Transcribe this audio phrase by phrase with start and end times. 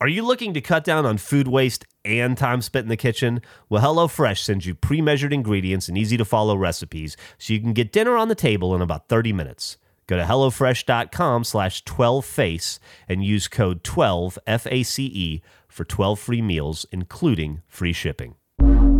[0.00, 3.42] Are you looking to cut down on food waste and time spent in the kitchen?
[3.68, 7.72] Well, HelloFresh sends you pre measured ingredients and easy to follow recipes so you can
[7.72, 9.76] get dinner on the table in about 30 minutes.
[10.06, 17.62] Go to HelloFresh.com slash 12face and use code 12FACE E for 12 free meals, including
[17.66, 18.36] free shipping.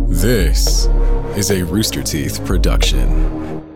[0.09, 0.87] This
[1.37, 3.68] is a Rooster Teeth production.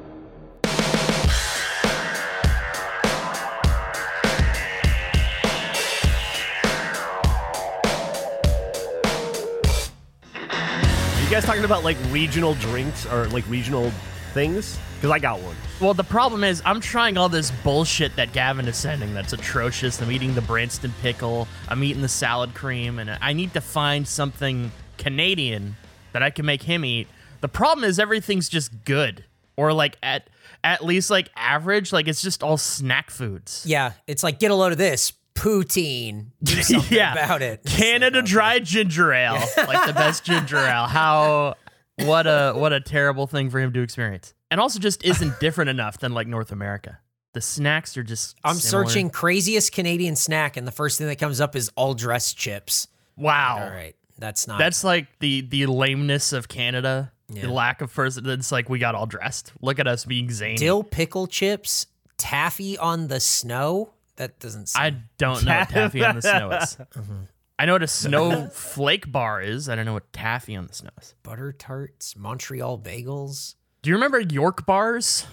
[11.34, 13.90] Guys talking about like regional drinks or like regional
[14.34, 14.78] things?
[14.98, 15.56] Because I got one.
[15.82, 20.00] Well, the problem is I'm trying all this bullshit that Gavin is sending that's atrocious.
[20.00, 24.08] I'm eating the Branston pickle, I'm eating the salad cream, and I need to find
[24.08, 25.76] something Canadian
[26.12, 27.08] that I can make him eat.
[27.42, 29.26] The problem is everything's just good.
[29.58, 30.30] Or like at
[30.64, 33.66] at least like average, like it's just all snack foods.
[33.68, 36.28] Yeah, it's like get a load of this poutine.
[36.44, 37.14] Do something Yeah.
[37.14, 37.64] about it.
[37.66, 40.86] Canada dry ginger ale, like the best ginger ale.
[40.86, 41.56] How
[42.00, 44.34] what a what a terrible thing for him to experience.
[44.52, 47.00] And also just isn't different enough than like North America.
[47.34, 48.88] The snacks are just I'm similar.
[48.88, 52.88] searching craziest Canadian snack, and the first thing that comes up is all dressed chips.
[53.18, 53.60] Wow.
[53.64, 54.60] All right, that's not.
[54.60, 57.12] That's like the the lameness of Canada.
[57.30, 57.44] Yeah.
[57.44, 58.30] The lack of person.
[58.30, 59.54] It's like we got all dressed.
[59.62, 60.58] Look at us being zany.
[60.58, 61.88] dill pickle chips,
[62.18, 63.93] taffy on the snow.
[64.18, 64.70] That doesn't.
[64.70, 66.78] Sound, I don't know what taffy on the snow is.
[66.96, 67.14] Mm-hmm.
[67.60, 69.70] I know what a snowflake bar is.
[69.70, 71.14] I don't know what taffy on the snow is.
[71.24, 73.56] butter tarts, Montreal bagels.
[73.84, 75.26] Do you remember York bars?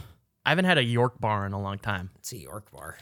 [0.44, 2.10] I haven't had a York bar in a long time.
[2.18, 2.98] It's a York bar.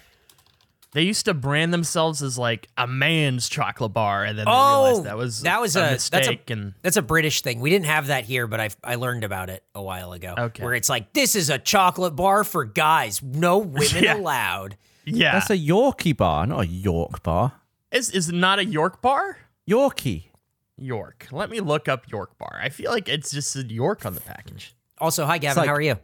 [0.93, 5.05] They used to brand themselves as like a man's chocolate bar, and then Oh, realized
[5.05, 6.25] that was that was a, a- mistake.
[6.25, 7.61] that's a- and That's a British thing.
[7.61, 10.35] We didn't have that here, but I I learned about it a while ago.
[10.39, 10.63] Okay.
[10.65, 14.15] Where it's like this is a chocolate bar for guys, no women Yeah.
[14.17, 14.77] allowed.
[15.17, 17.53] Yeah, That's a Yorkie bar, not a York bar.
[17.91, 19.39] is is it not a York bar?
[19.69, 20.25] Yorkie.
[20.77, 21.27] York.
[21.33, 22.59] Let me look up York bar.
[22.63, 24.75] I feel like it's just a York on the package.
[24.99, 25.97] Also, hi Gavin, like- how are you?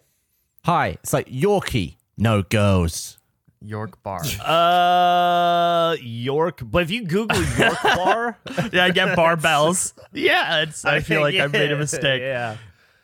[0.65, 0.89] Hi.
[1.03, 1.97] It's like Yorkie.
[2.17, 3.19] No girls.
[3.61, 4.21] York bar.
[4.45, 6.61] Uh, York.
[6.65, 8.39] But if you Google York bar,
[8.73, 9.93] yeah, I get barbells.
[10.13, 10.85] yeah, it's.
[10.85, 12.21] I feel like I made a mistake.
[12.23, 12.57] Yeah.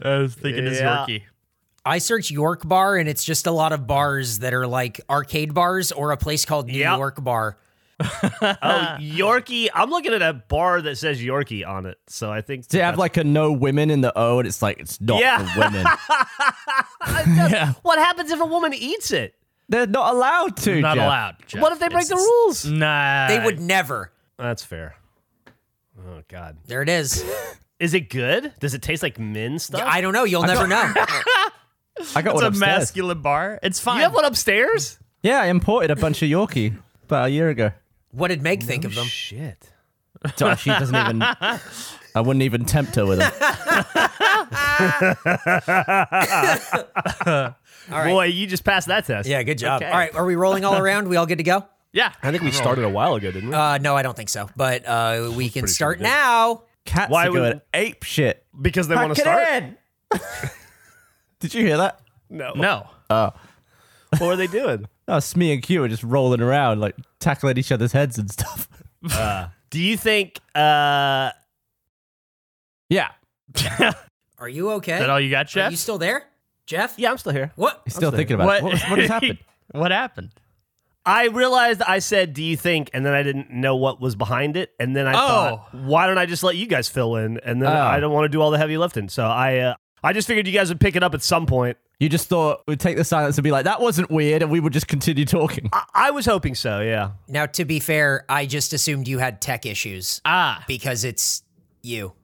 [0.02, 1.06] I was thinking it's Yeah.
[1.06, 1.22] Yorkie.
[1.84, 5.54] I search York Bar and it's just a lot of bars that are like arcade
[5.54, 6.98] bars or a place called New Yep.
[6.98, 7.56] York Bar.
[8.02, 9.68] Oh, Yorkie.
[9.74, 11.98] I'm looking at a bar that says Yorkie on it.
[12.06, 12.66] So I think.
[12.66, 15.20] Does it have like a no women in the O and it's like it's not
[15.20, 15.38] Yeah.
[15.52, 15.84] for women?
[17.52, 17.72] yeah.
[17.82, 19.34] What happens if a woman eats it?
[19.68, 20.80] They're not allowed to.
[20.80, 21.04] Not Jeff.
[21.04, 21.36] allowed.
[21.46, 21.60] Jeff.
[21.62, 22.64] What if they break the rules?
[22.64, 23.28] Nah.
[23.28, 24.12] They would never.
[24.38, 24.96] That's fair.
[25.98, 26.56] Oh God.
[26.66, 27.22] There it is.
[27.78, 28.52] Is it good?
[28.60, 29.82] Does it taste like men stuff?
[29.84, 30.24] I don't know.
[30.24, 30.92] You'll never know.
[32.16, 32.78] I got It's one a upstairs.
[32.80, 33.58] masculine bar.
[33.62, 33.96] It's fine.
[33.96, 34.98] you have one upstairs?
[35.22, 37.72] Yeah, I imported a bunch of Yorkie about a year ago.
[38.12, 39.06] What did Meg think of them?
[39.06, 39.70] Shit.
[40.36, 41.22] So she doesn't even.
[42.14, 43.32] I wouldn't even tempt her with them.
[47.90, 48.10] All right.
[48.12, 49.28] Boy, you just passed that test.
[49.28, 49.82] Yeah, good job.
[49.82, 49.90] Okay.
[49.90, 51.08] All right, are we rolling all around?
[51.08, 51.66] We all good to go?
[51.92, 52.12] yeah.
[52.22, 53.54] I think we started a while ago, didn't we?
[53.54, 54.48] Uh, no, I don't think so.
[54.56, 56.10] But uh, we can pretty sure start we did.
[56.10, 56.62] now.
[56.84, 58.44] Cats Why are going would- ape shit.
[58.60, 60.42] because they want Pack to it start.
[60.42, 60.50] in.
[61.40, 62.00] Did you hear that?
[62.28, 62.52] No.
[62.54, 62.86] No.
[63.08, 63.32] What
[64.20, 64.86] were they doing?
[65.12, 68.68] Oh, Smee and Q are just rolling around, like tackling each other's heads and stuff.
[69.70, 70.38] Do you think?
[70.54, 71.32] uh
[72.88, 73.08] Yeah.
[74.38, 74.92] Are you okay?
[74.94, 75.66] Is that all you got, Jeff?
[75.66, 76.22] Are you still there?
[76.64, 76.94] Jeff?
[76.96, 77.50] Yeah, I'm still here.
[77.56, 77.80] What?
[77.86, 78.62] He's still thinking about it.
[78.62, 79.38] What, what has happened?
[79.72, 80.30] what happened?
[81.04, 84.56] I realized I said, "Do you think?" and then I didn't know what was behind
[84.56, 85.16] it, and then I Oh.
[85.26, 87.80] thought, "Why don't I just let you guys fill in?" And then Oh.
[87.82, 90.46] I don't want to do all the heavy lifting, so I, uh, I just figured
[90.46, 91.76] you guys would pick it up at some point.
[91.98, 94.58] You just thought we'd take the silence and be like, that wasn't weird, and we
[94.60, 95.68] would just continue talking.
[95.72, 96.80] I, I was hoping so.
[96.80, 97.10] Yeah.
[97.28, 100.64] Now, to be fair, I just assumed you had tech issues Ah.
[100.66, 101.42] because it's
[101.82, 102.14] you.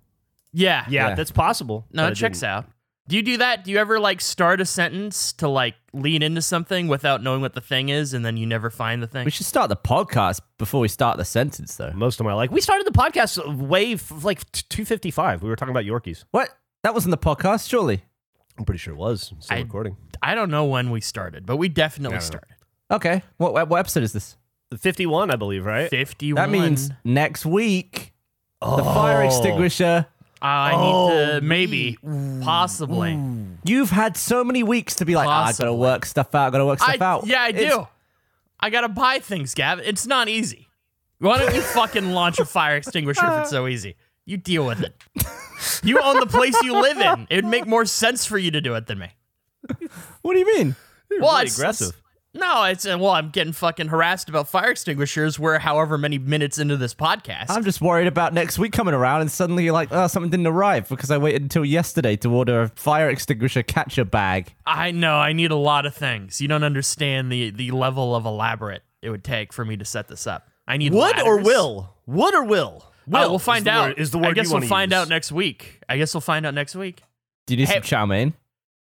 [0.52, 0.86] Yeah.
[0.88, 1.14] Yeah, Yeah.
[1.14, 1.86] that's possible.
[1.92, 2.64] No, but it checks out.
[3.08, 3.64] Do you do that?
[3.64, 7.52] Do you ever like start a sentence to like lean into something without knowing what
[7.54, 9.24] the thing is and then you never find the thing?
[9.26, 11.92] We should start the podcast before we start the sentence, though.
[11.94, 15.40] Most of my like, we started the podcast way f- like two fifty five.
[15.42, 16.24] We were talking about Yorkies.
[16.32, 16.48] What?
[16.86, 18.04] That wasn't the podcast, surely.
[18.56, 19.96] I'm pretty sure it was still I- recording.
[20.22, 22.54] I don't know when we started, but we definitely started.
[22.92, 23.24] Okay.
[23.38, 24.36] What, what, what episode is this?
[24.78, 25.90] Fifty one, I believe, right?
[25.90, 26.36] 51.
[26.40, 28.12] That means next week,
[28.60, 30.06] the fire extinguisher.
[30.40, 31.98] I Oh, need to maybe,
[32.44, 33.18] possibly.
[33.64, 35.76] You've had so many weeks to be like, ah, I gotta Possibly.
[35.78, 37.26] work stuff out, gotta work stuff I, out.
[37.26, 37.88] yeah, I It's- do.
[38.60, 39.84] I gotta buy things, Gavin.
[39.84, 40.68] It's not easy.
[41.18, 43.96] Why don't you fucking launch a fire extinguisher if it's so easy?
[44.26, 44.94] You deal with it.
[45.82, 47.26] You own the place you live in.
[47.30, 49.08] It would make more sense for you to do it than me.
[50.22, 50.76] What do you mean?
[51.10, 52.02] You're Well, really it's- aggressive.
[52.34, 55.38] No, it's uh, well, I'm getting fucking harassed about fire extinguishers.
[55.38, 57.46] We're however many minutes into this podcast.
[57.48, 60.46] I'm just worried about next week coming around and suddenly you're like, oh, something didn't
[60.46, 64.52] arrive because I waited until yesterday to order a fire extinguisher catcher bag.
[64.66, 66.38] I know I need a lot of things.
[66.42, 70.08] You don't understand the the level of elaborate it would take for me to set
[70.08, 70.46] this up.
[70.68, 71.94] I need Would or will?
[72.04, 72.84] Would or will?
[73.06, 73.88] Will we'll find the out.
[73.90, 74.98] word- is the word I guess you we'll find use.
[75.00, 75.80] out next week.
[75.88, 77.02] I guess we'll find out next week.
[77.46, 78.34] Do you need Hey- some chow mein?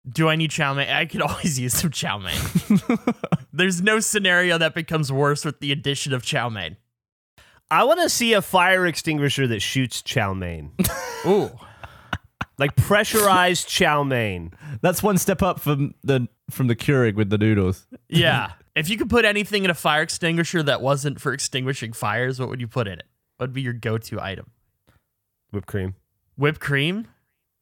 [0.08, 0.88] Do I need chow mein?
[0.88, 2.38] I could always use some chow mein.
[3.52, 6.76] There's no scenario that becomes worse with the addition of chow mein.
[7.70, 10.70] I want to see a fire extinguisher that shoots chow mein,
[11.26, 11.50] Ooh.
[12.58, 14.52] like pressurized chow mein.
[14.80, 17.86] That's one step up from the from the Keurig with the noodles.
[18.08, 18.52] Yeah.
[18.76, 22.48] if you could put anything in a fire extinguisher that wasn't for extinguishing fires, what
[22.48, 23.06] would you put in it?
[23.36, 24.50] What would be your go-to item?
[25.50, 25.94] Whipped cream.
[26.36, 27.08] Whipped cream?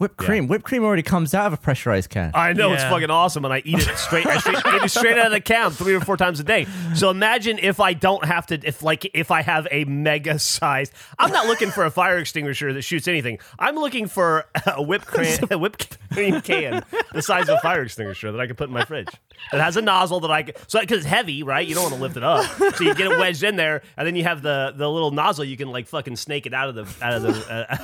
[0.04, 0.48] Whipped cream.
[0.48, 2.30] Whipped cream already comes out of a pressurized can.
[2.34, 4.26] I know it's fucking awesome, and I eat it straight.
[4.26, 6.66] I straight, eat it straight out of the can three or four times a day.
[6.94, 10.92] So imagine if I don't have to, if like if I have a mega sized.
[11.18, 13.38] I'm not looking for a fire extinguisher that shoots anything.
[13.58, 16.84] I'm looking for a whipped cream, a whipped cream can
[17.14, 19.08] the size of a fire extinguisher that I can put in my fridge.
[19.54, 21.66] It has a nozzle that I can, so because it's heavy, right?
[21.66, 22.44] You don't want to lift it up,
[22.76, 25.44] so you get it wedged in there, and then you have the the little nozzle.
[25.46, 27.76] You can like fucking snake it out of the out of the uh,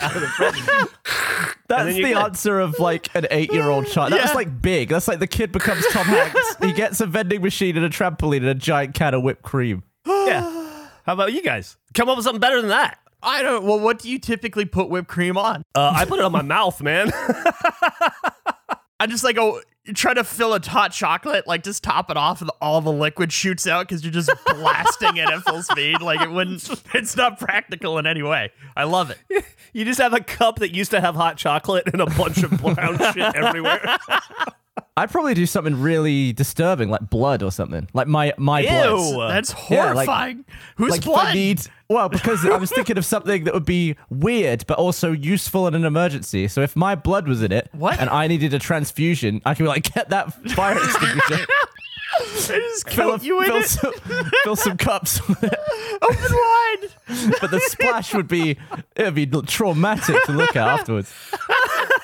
[0.02, 0.54] out of the fridge.
[1.68, 4.12] That's the you're answer of like an eight-year-old child.
[4.12, 4.34] That's Yeah.
[4.34, 4.88] like big.
[4.88, 6.56] That's like the kid becomes Tom Hanks.
[6.62, 9.82] he gets a vending machine and a trampoline and a giant can of whipped cream.
[10.06, 10.88] Yeah.
[11.04, 11.76] How about you guys?
[11.94, 12.98] Come up with something better than that.
[13.22, 15.62] I don't well, what do you typically put whipped cream on?
[15.74, 17.10] Uh, I put it on my mouth, man.
[18.98, 19.60] I just like oh
[19.94, 23.32] try to fill a hot chocolate, like just top it off and all the liquid
[23.32, 26.00] shoots out because you're just blasting it at full speed.
[26.00, 28.50] Like it wouldn't it's not practical in any way.
[28.76, 29.44] I love it.
[29.72, 32.50] you just have a cup that used to have hot chocolate and a bunch of
[32.50, 33.96] brown shit everywhere.
[34.98, 38.90] I'd probably do something really disturbing, like blood or something, like my my blood.
[39.12, 39.28] Ew.
[39.28, 40.44] That's Yeah, like- horrifying.
[40.76, 41.34] Who's Like blood?
[41.34, 45.66] Need, well, because I was thinking of something that would be weird but also useful
[45.68, 46.48] in an emergency.
[46.48, 48.00] So if my blood was in it, What?
[48.00, 51.46] and I needed a transfusion, I could be like, get that fire extinguisher,
[52.46, 53.66] just fill, you in fill it.
[53.66, 53.92] some,
[54.44, 55.54] fill some cups with it.
[56.00, 57.34] Open wide.
[57.40, 58.56] But the splash would be
[58.96, 61.12] it'd be traumatic to look at afterwards.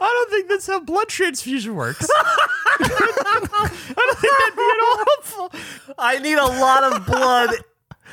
[0.00, 2.08] I don't think that's how blood transfusion works.
[2.80, 5.94] I don't think that'd be at all helpful.
[5.98, 7.54] I need a lot of blood,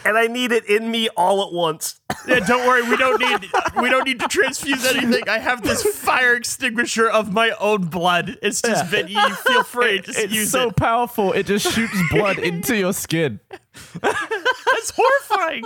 [0.06, 2.00] and I need it in me all at once.
[2.28, 2.84] Yeah, don't worry.
[2.88, 3.50] We don't need
[3.82, 5.28] we don't need to transfuse anything.
[5.28, 8.38] I have this fire extinguisher of my own blood.
[8.42, 10.02] It's just been you feel free.
[10.02, 10.76] Just It's use so it.
[10.76, 13.40] powerful, it just shoots blood into your skin.
[14.02, 15.64] That's horrifying.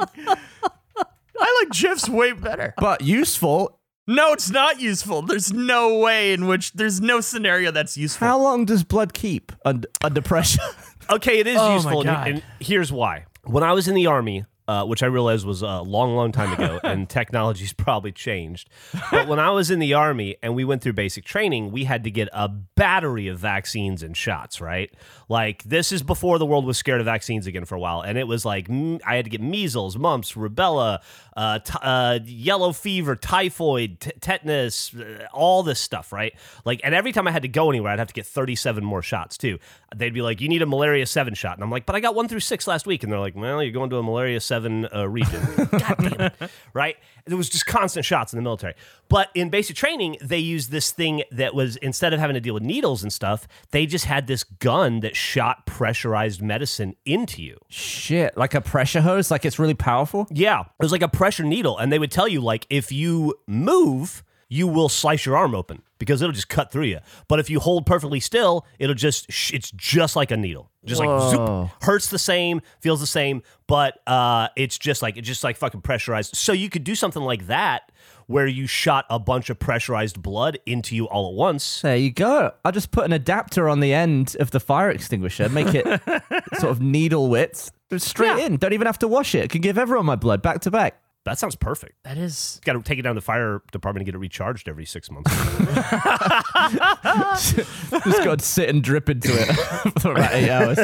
[1.38, 2.74] I like GIFs way better.
[2.78, 3.80] But useful.
[4.08, 5.22] No, it's not useful.
[5.24, 8.28] There's no way in which there's no scenario that's useful.
[8.28, 10.62] How long does blood keep under, under pressure?
[11.10, 12.28] Okay, it is Oh my useful, and, God.
[12.28, 13.26] and here's why.
[13.44, 16.54] When I was in the army, uh, which I realized was a long, long time
[16.54, 18.70] ago, and technology's probably changed.
[19.12, 22.04] But when I was in the army and we went through basic training, we had
[22.06, 24.60] to get a battery of vaccines and shots.
[24.60, 24.92] Right,
[25.30, 28.18] like this is before the world was scared of vaccines again for a while, and
[28.18, 31.00] it was like I had to get measles, mumps, rubella,
[31.38, 36.12] uh, t- uh, yellow fever, typhoid, t- tetanus, uh, all this stuff.
[36.12, 36.34] Right,
[36.66, 39.04] like, and every time I had to go anywhere, I'd have to get 37 more
[39.04, 39.60] shots too.
[39.96, 42.16] They'd be like, "You need a malaria seven shot," and I'm like, "But I got
[42.16, 44.55] one through six last week," and they're like, "Well, you're going to a malaria seven
[44.64, 45.42] uh, region."
[45.72, 46.34] God damn it!
[46.74, 46.98] Right?
[47.26, 48.76] There was just constant shots in the military.
[49.10, 52.54] But in basic training, they used this thing that was instead of having to deal
[52.54, 57.58] with needles and stuff, they just had this gun that shot pressurized medicine into you.
[57.70, 60.28] Shit, like a pressure hose, like it's really powerful.
[60.30, 63.36] Yeah, it was like a pressure needle, and they would tell you like if you
[63.48, 67.00] move, you will slice your arm open because it'll just cut through you.
[67.28, 71.00] But if you hold perfectly still, it'll just sh- it's just like a needle, just
[71.00, 71.30] like Whoa.
[71.70, 75.58] zoop, hurts the same, feels the same, but uh, it's just like it's just like
[75.58, 76.36] fucking pressurized.
[76.36, 77.92] So you could do something like that
[78.28, 81.82] where you shot a bunch of pressurized blood into you all at once.
[81.82, 82.52] There you go.
[82.64, 85.86] I'll just put an adapter on the end of the fire extinguisher, make it
[86.60, 88.58] sort of needle width, straight in.
[88.58, 89.44] Don't even have to wash it.
[89.44, 91.00] I can give everyone my blood back to back.
[91.26, 91.96] That sounds perfect.
[92.04, 94.70] That is Got to take it down to the fire department and get it recharged
[94.70, 95.32] every six months.
[98.06, 99.46] Just got to sit and drip into it
[100.02, 100.78] for about eight hours.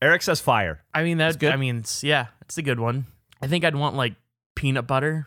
[0.00, 0.84] Eric says fire.
[0.94, 1.52] I mean that's good.
[1.52, 3.06] I mean it's, yeah, it's a good one.
[3.42, 4.14] I think I'd want like
[4.54, 5.26] peanut butter,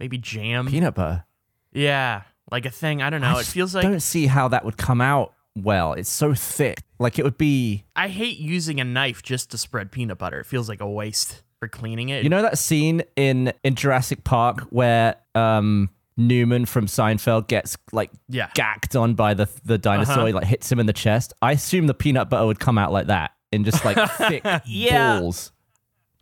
[0.00, 0.66] maybe jam.
[0.66, 1.24] Peanut butter.
[1.72, 3.02] Yeah, like a thing.
[3.02, 3.36] I don't know.
[3.36, 5.92] I it feels like I don't see how that would come out well.
[5.92, 6.82] It's so thick.
[6.98, 7.84] Like it would be.
[7.94, 10.40] I hate using a knife just to spread peanut butter.
[10.40, 12.22] It feels like a waste for cleaning it.
[12.24, 18.10] You know that scene in in Jurassic Park where um Newman from Seinfeld gets like
[18.28, 18.50] Yeah.
[18.54, 20.26] gacked on by the the dinosaur, Uh-huh.
[20.26, 21.32] he, like hits him in the chest.
[21.42, 25.20] I assume the peanut butter would come out like that in just like thick Yeah.
[25.20, 25.52] balls.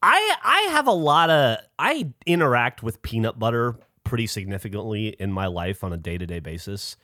[0.03, 5.47] I I have a lot of I interact with peanut butter pretty significantly in my
[5.47, 6.97] life on a day to day basis.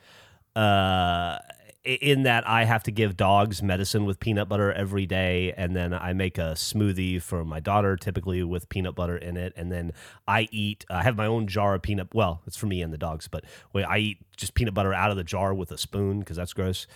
[0.55, 1.39] Uh,
[1.85, 5.93] in that I have to give dogs medicine with peanut butter every day, and then
[5.93, 9.91] I make a smoothie for my daughter, typically with peanut butter in it, and then
[10.27, 10.85] I eat.
[10.89, 12.13] I have my own jar of peanut.
[12.13, 15.11] Well, it's for me and the dogs, but wait, I eat just peanut butter out
[15.11, 16.87] of the jar with a spoon because that's gross.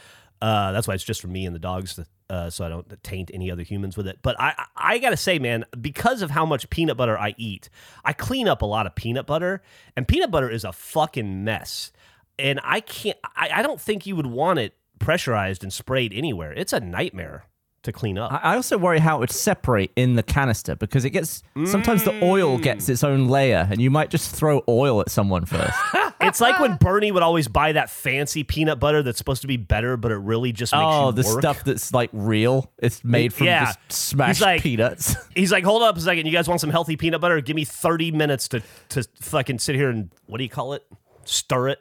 [0.42, 3.32] Uh, that's why it's just for me and the dogs, uh, so I don't taint
[3.34, 4.20] any other humans with it.
[4.22, 7.70] But I, I gotta say, man, because of how much peanut butter I eat,
[8.06, 9.62] I clean up a lot of peanut butter,
[9.98, 11.92] and peanut butter is a fucking mess.
[12.40, 13.18] And I can't.
[13.36, 16.54] I, I don't think you would want it pressurized and sprayed anywhere.
[16.54, 17.46] It's a nightmare
[17.84, 18.32] to clean up.
[18.44, 22.24] I also worry how it would separate in the canister because it gets sometimes the
[22.24, 22.62] oil mm.
[22.62, 25.78] gets its own layer, and you might just throw oil at someone first.
[26.22, 29.58] it's like when Bernie would always buy that fancy peanut butter that's supposed to be
[29.58, 31.42] better, but it really just makes oh, you the work.
[31.42, 32.72] stuff that's like real.
[32.78, 33.66] It's made from Yeah.
[33.66, 35.16] just smashed He's like- peanuts.
[35.36, 36.26] He's like, hold up a second.
[36.26, 37.40] You guys want some healthy peanut butter?
[37.42, 40.84] Give me 30 minutes to, to fucking sit here and, what do you call it?
[41.24, 41.80] Stir it.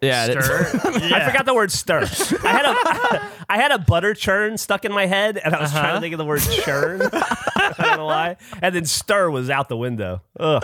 [0.00, 0.80] Yeah, it's- Stir.
[1.14, 2.02] I forgot the word stir.
[2.44, 5.70] I had a I had a butter churn stuck in my head, and I was
[5.72, 7.02] trying to think of the word churn.
[7.12, 8.36] I don't know why.
[8.62, 10.22] And then stir was out the window.
[10.38, 10.62] Ugh.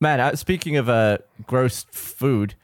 [0.00, 2.54] Man, uh, speaking of uh, gross food,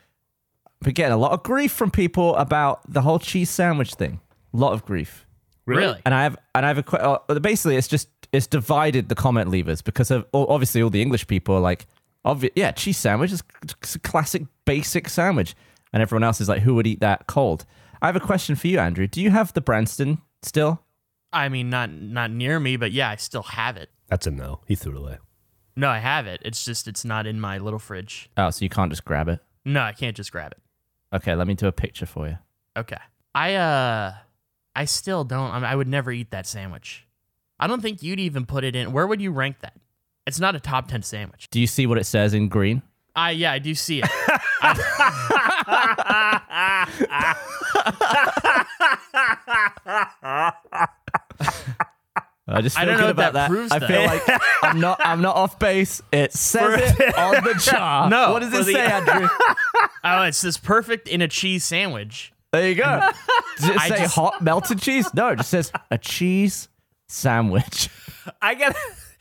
[0.85, 4.21] we're getting a lot of grief from people about the whole cheese sandwich thing.
[4.52, 5.26] A lot of grief.
[5.66, 6.00] Really?
[6.04, 9.50] And I have and I have a uh, basically it's just it's divided the comment
[9.50, 11.87] levers because of obviously all the English people are like
[12.25, 13.42] obvi- yeah cheese sandwich is
[13.83, 15.54] it's a classic basic sandwich
[15.92, 17.64] and everyone else is like who would eat that cold.
[18.02, 19.06] I have a question for you, Andrew.
[19.06, 20.82] Do you have the Branston still?
[21.32, 23.90] I mean, not not near me, but yeah, I still have it.
[24.08, 24.60] That's a no.
[24.66, 25.18] He threw it away.
[25.75, 26.40] No, I have it.
[26.44, 28.30] It's just it's not in my little fridge.
[28.37, 29.40] Oh, so you can't just grab it.
[29.64, 30.58] No, I can't just grab it.
[31.16, 32.38] Okay, let me do a picture for you.
[32.76, 32.98] Okay.
[33.34, 34.14] I uh
[34.76, 37.06] I still don't I, mean, I would never eat that sandwich.
[37.58, 38.92] I don't think you'd even put it in.
[38.92, 39.75] Where would you rank that?
[40.26, 41.48] It's not a top 10 sandwich.
[41.50, 42.82] Do you see what it says in green?
[43.18, 44.08] I yeah, I do see it.
[52.50, 54.04] I just I feel don't good know about that proves, I feel though.
[54.06, 54.22] like
[54.62, 56.00] I'm not I'm not off base.
[56.12, 58.08] It says it on the jar.
[58.18, 59.28] No, What does for it the- say, Andrew?
[60.04, 62.32] oh, it says perfect in a cheese sandwich.
[62.52, 63.00] There you go.
[63.58, 65.12] Does it I say just- hot melted cheese?
[65.12, 66.68] No, it just says a cheese
[67.08, 67.90] sandwich.
[68.40, 68.75] I got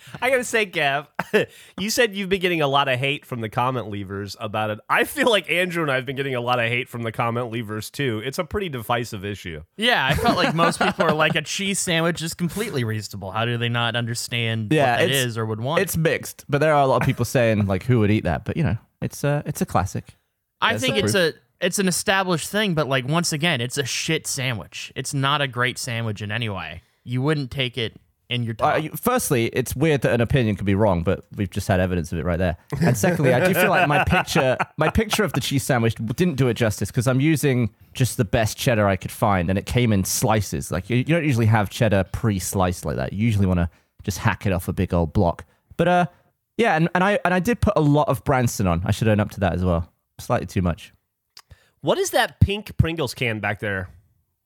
[0.21, 1.07] I gotta say, Gav,
[1.79, 4.79] you said you've been getting a lot of hate from the comment leavers about it.
[4.89, 7.11] I feel like Andrew and I have been getting a lot of hate from the
[7.11, 8.21] comment leavers too.
[8.25, 9.63] It's a pretty divisive issue.
[9.77, 13.31] Yeah, I felt like most people are like a cheese sandwich is completely reasonable.
[13.31, 15.81] How do they not understand Yeah, what that it's- or would want?
[15.81, 18.45] It's mixed, but there are a lot of people saying like who would eat that.
[18.45, 20.15] But you know, it's a it's a classic.
[20.61, 23.77] I That's think the it's a it's an established thing, but like once again, it's
[23.77, 24.91] a shit sandwich.
[24.95, 26.81] It's not a great sandwich in any way.
[27.03, 27.99] You wouldn't take it
[28.29, 28.75] in your top.
[28.75, 31.79] Uh, you- firstly, it's weird that an opinion could be wrong, but we've just had
[31.79, 32.57] evidence of it right there.
[32.81, 36.35] And secondly, I do feel like my picture, my picture of the cheese sandwich didn't
[36.35, 39.65] do it justice because I'm using just the best cheddar I could find, and it
[39.65, 40.71] came in slices.
[40.71, 43.13] Like you, you don't usually have cheddar pre-sliced like that.
[43.13, 43.69] You usually want to
[44.03, 45.45] just hack it off a big old block.
[45.77, 46.05] But uh,
[46.57, 48.81] yeah, and, and I and I did put a lot of Branston on.
[48.85, 49.91] I should own up to that as well.
[50.19, 50.91] Slightly too much.
[51.81, 53.89] What is that pink Pringles can back there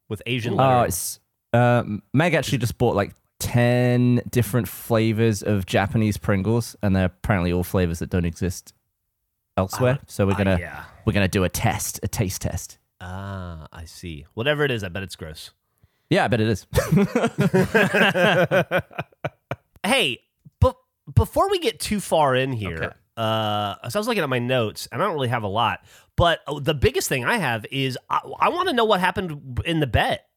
[0.10, 0.86] with Asian Oh, lettering?
[0.86, 1.20] it's
[1.54, 1.84] uh,
[2.14, 7.63] Meg actually just bought like ten different flavors of Japanese Pringles, and they're apparently all
[7.63, 8.74] flavors that don't exist
[9.57, 10.00] elsewhere.
[10.07, 10.83] so we're Ah, gonna yeah.
[11.05, 12.77] we're gonna do a test, a taste test.
[13.01, 14.25] Ah, I see.
[14.36, 15.51] Whatever it is, I bet it's gross.
[16.10, 16.67] Yeah, I bet it is.
[19.83, 20.19] Hey,
[20.60, 20.75] but
[21.15, 22.89] before we get too far in here, Okay.
[23.17, 25.79] uh, so I was looking at my notes, and I don't really have a lot.
[26.15, 29.60] But uh, the biggest thing I have is I, I want to know what happened
[29.65, 30.27] in the bet.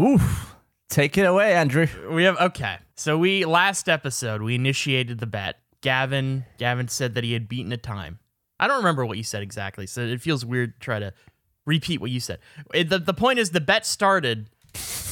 [0.00, 0.56] Oof.
[0.88, 1.86] Take it away, Andrew.
[2.10, 2.78] We have okay.
[2.94, 5.56] So we last episode we initiated the bet.
[5.82, 8.18] Gavin Gavin said that he had beaten a time.
[8.58, 11.12] I don't remember what you said exactly, so it feels weird to try to
[11.66, 12.38] repeat what you said.
[12.74, 14.48] It- the The point is the bet started,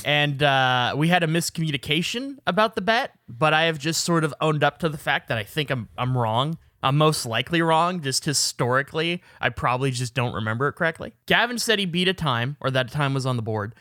[0.04, 3.12] and uh, we had a miscommunication about the bet.
[3.28, 5.88] But I have just sort of owned up to the fact that I think I'm
[5.98, 6.56] I'm wrong.
[6.82, 8.00] I'm most likely wrong.
[8.00, 11.14] Just historically, I probably just don't remember it correctly.
[11.26, 13.74] Gavin said he beat a time, or that time was on the board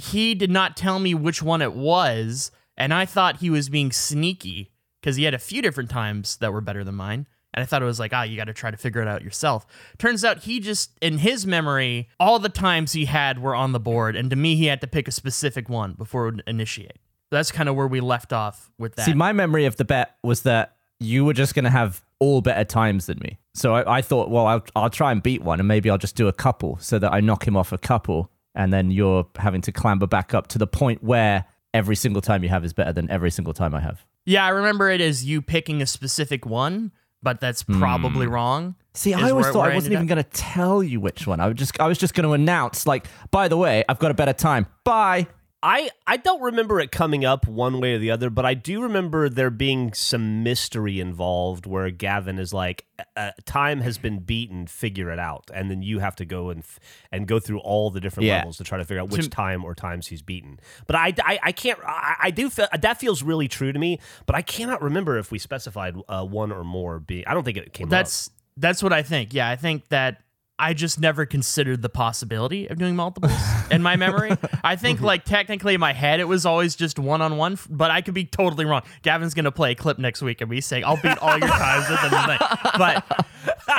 [0.00, 3.92] he did not tell me which one it was, and I thought he was being
[3.92, 7.26] sneaky because he had a few different times that were better than mine.
[7.52, 9.22] And I thought it was like, ah, you got to try to figure it out
[9.22, 9.66] yourself.
[9.98, 13.80] Turns out he just, in his memory, all the times he had were on the
[13.80, 14.14] board.
[14.14, 16.98] And to me, he had to pick a specific one before it would initiate.
[17.30, 19.04] That's kind of where we left off with that.
[19.04, 22.40] See, my memory of the bet was that you were just going to have all
[22.40, 23.38] better times than me.
[23.54, 26.14] So I, I thought, well, I'll, I'll try and beat one and maybe I'll just
[26.14, 28.30] do a couple so that I knock him off a couple.
[28.54, 32.42] And then you're having to clamber back up to the point where every single time
[32.42, 34.04] you have is better than every single time I have.
[34.24, 36.92] Yeah, I remember it as you picking a specific one,
[37.22, 38.32] but that's probably hmm.
[38.32, 38.74] wrong.
[38.94, 41.40] See, I always where- thought where I wasn't even going to tell you which one.
[41.40, 44.10] I was just I was just going to announce like, by the way, I've got
[44.10, 44.66] a better time.
[44.84, 45.28] Bye.
[45.62, 48.80] I, I don't remember it coming up one way or the other, but I do
[48.82, 54.66] remember there being some mystery involved where Gavin is like, uh, "Time has been beaten,
[54.66, 56.80] figure it out," and then you have to go and f-
[57.12, 58.38] and go through all the different Yeah.
[58.38, 60.58] levels to try to figure out which time or times he's beaten.
[60.86, 61.78] But I, I, I can't.
[61.84, 65.30] I, I do feel that feels really true to me, but I cannot remember if
[65.30, 67.24] we specified uh, one or more being.
[67.26, 67.90] I don't think it came up.
[67.90, 69.34] That's that's what I think.
[69.34, 70.22] Yeah, I think that
[70.60, 73.32] I just never considered the possibility of doing multiples
[73.70, 74.36] in my memory.
[74.62, 75.04] I think mhm.
[75.04, 78.12] like technically in my head it was always just one on one, but I could
[78.12, 78.82] be totally wrong.
[79.02, 81.88] Gavin's gonna play a clip next week of me saying I'll beat all your times
[81.88, 82.70] within the.
[82.78, 83.26] But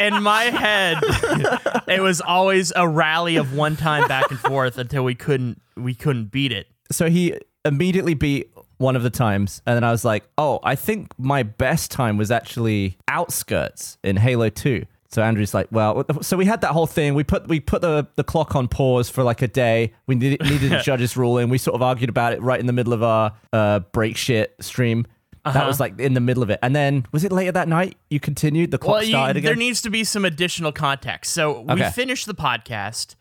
[0.01, 0.97] in my head,
[1.87, 5.93] it was always a rally of one time back and forth until we couldn't we
[5.93, 6.67] couldn't beat it.
[6.91, 10.75] So he immediately beat one of the times, and then I was like, oh, I
[10.75, 14.83] think my best time was actually Outskirts in Halo 2.
[15.11, 17.15] So Andrew's like, well, so we had that whole thing.
[17.15, 19.93] We put we put the, the clock on pause for like a day.
[20.07, 21.49] We needed, needed a judge's ruling.
[21.49, 24.55] We sort of argued about it right in the middle of our uh, break shit
[24.61, 25.05] stream.
[25.43, 26.59] That was like in the middle of it.
[26.61, 27.97] And then was it later that night?
[28.09, 28.71] You continued.
[28.71, 29.49] The clock Well, you, started again.
[29.49, 31.33] there needs to be some additional context.
[31.33, 31.89] So we Okay.
[31.89, 33.15] finished the podcast,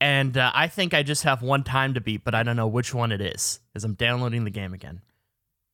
[0.00, 2.66] and uh, I think I just have one time to beat, but I don't know
[2.66, 5.02] which one it is, as I'm downloading the game again.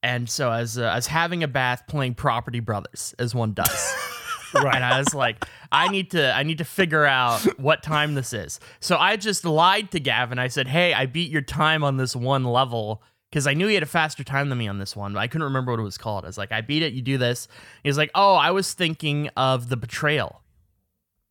[0.02, 3.94] And so as uh, I was having a bath, playing Property Brothers, as one does.
[4.62, 4.74] right.
[4.74, 8.32] And I was like, I need to, I need to figure out what time this
[8.32, 8.60] is.
[8.80, 10.38] So I just lied to Gavin.
[10.38, 13.74] I said, Hey, I beat your time on this one level because I knew he
[13.74, 15.84] had a faster time than me on this one, but I couldn't remember what it
[15.84, 16.24] was called.
[16.24, 16.92] I was like, I beat it.
[16.92, 17.48] You do this.
[17.82, 20.42] He's like, Oh, I was thinking of the betrayal,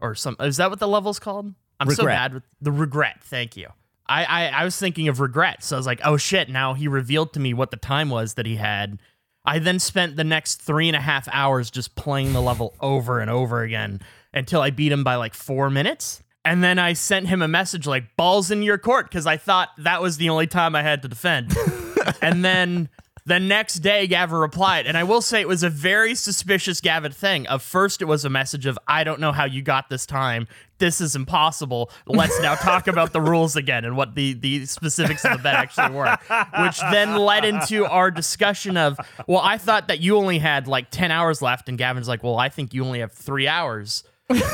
[0.01, 0.35] or some.
[0.39, 1.53] Is that what the level's called?
[1.79, 2.17] I'm so Regret.
[2.17, 3.23] bad with the regret.
[3.23, 3.67] Thank you.
[4.05, 6.49] I, I I was thinking of regret, so I was like, oh shit!
[6.49, 8.99] Now he revealed to me what the time was that he had.
[9.45, 13.19] I then spent the next three and a half hours just playing the level over
[13.19, 14.01] and over again
[14.33, 16.23] until I beat him by like four minutes.
[16.45, 19.69] And then I sent him a message like "balls in your court" because I thought
[19.77, 21.55] that was the only time I had to defend.
[22.21, 22.89] and then
[23.25, 27.13] the next day, Gavin replied, and I will say it was a very suspicious Gavin
[27.13, 27.47] thing.
[27.47, 30.47] Of first, it was a message of "I don't know how you got this time.
[30.83, 31.89] This is impossible.
[32.05, 35.55] Let's now talk about the rules again and what the the specifics of the bet
[35.55, 36.17] actually were."
[36.59, 40.91] Which then led into our discussion of, "Well, I thought that you only had like
[40.91, 44.03] ten hours left," and Gavin's like, "Well, I think you only have three hours."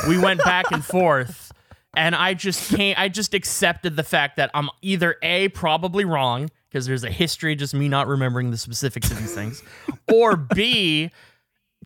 [0.06, 1.52] We went back and forth
[1.96, 2.98] and I just can't.
[2.98, 7.56] I just accepted the fact that I'm either a probably wrong because there's a history
[7.56, 9.62] just me not remembering the specifics of these things,
[10.12, 11.10] or b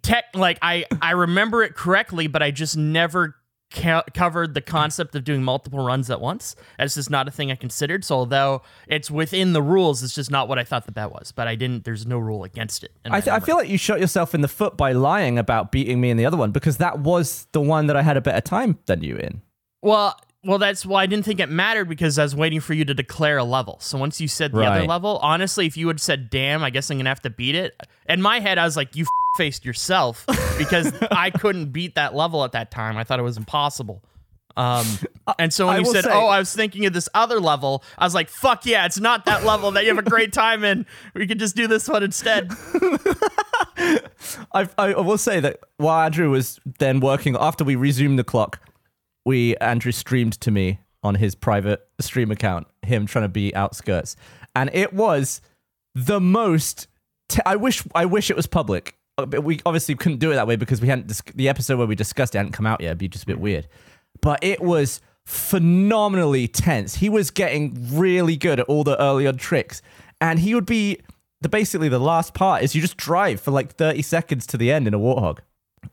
[0.02, 3.36] tech like I I remember it correctly, but I just never
[3.74, 6.56] ca- covered the concept of doing multiple runs at once.
[6.78, 8.04] That's just not a thing I considered.
[8.04, 11.32] So although it's within the rules, it's just not what I thought the bet was.
[11.32, 11.84] But I didn't.
[11.84, 12.92] There's no rule against it.
[13.04, 16.00] I, th- I feel like you shot yourself in the foot by lying about beating
[16.00, 18.40] me in the other one because that was the one that I had a better
[18.40, 19.42] time than you in.
[19.82, 22.84] Well, well, that's why I didn't think it mattered because I was waiting for you
[22.84, 23.78] to declare a level.
[23.80, 26.90] So once you said the other level, honestly, if you had said "damn," I guess
[26.90, 27.74] I'm gonna have to beat it.
[28.08, 30.24] In my head, I was like, "You f- faced yourself,"
[30.58, 32.96] because I couldn't beat that level at that time.
[32.96, 34.02] I thought it was impossible.
[34.56, 34.86] Um,
[35.38, 37.82] and so when I you said, say- "Oh, I was thinking of this other level,"
[37.98, 40.62] I was like, "Fuck yeah, it's not that level that you have a great time
[40.64, 40.86] in.
[41.14, 42.50] We could just do this one instead."
[44.52, 48.60] I, I will say that while Andrew was then working after we resumed the clock,
[49.24, 54.16] we Andrew streamed to me on his private stream account him trying to be outskirts,
[54.54, 55.40] and it was
[55.94, 56.86] the most.
[57.28, 58.96] Te- I wish I wish it was public.
[59.18, 61.78] Uh, But we obviously couldn't do it that way because we hadn't dis- the episode
[61.78, 62.88] where we discussed it hadn't come out yet.
[62.88, 63.68] It'd be just a bit weird.
[64.20, 66.96] But it was phenomenally tense.
[66.96, 69.82] He was getting really good at all the early on tricks,
[70.20, 70.98] and he would be
[71.40, 74.72] the basically the last part is you just drive for like 30 seconds to the
[74.72, 75.40] end in a warthog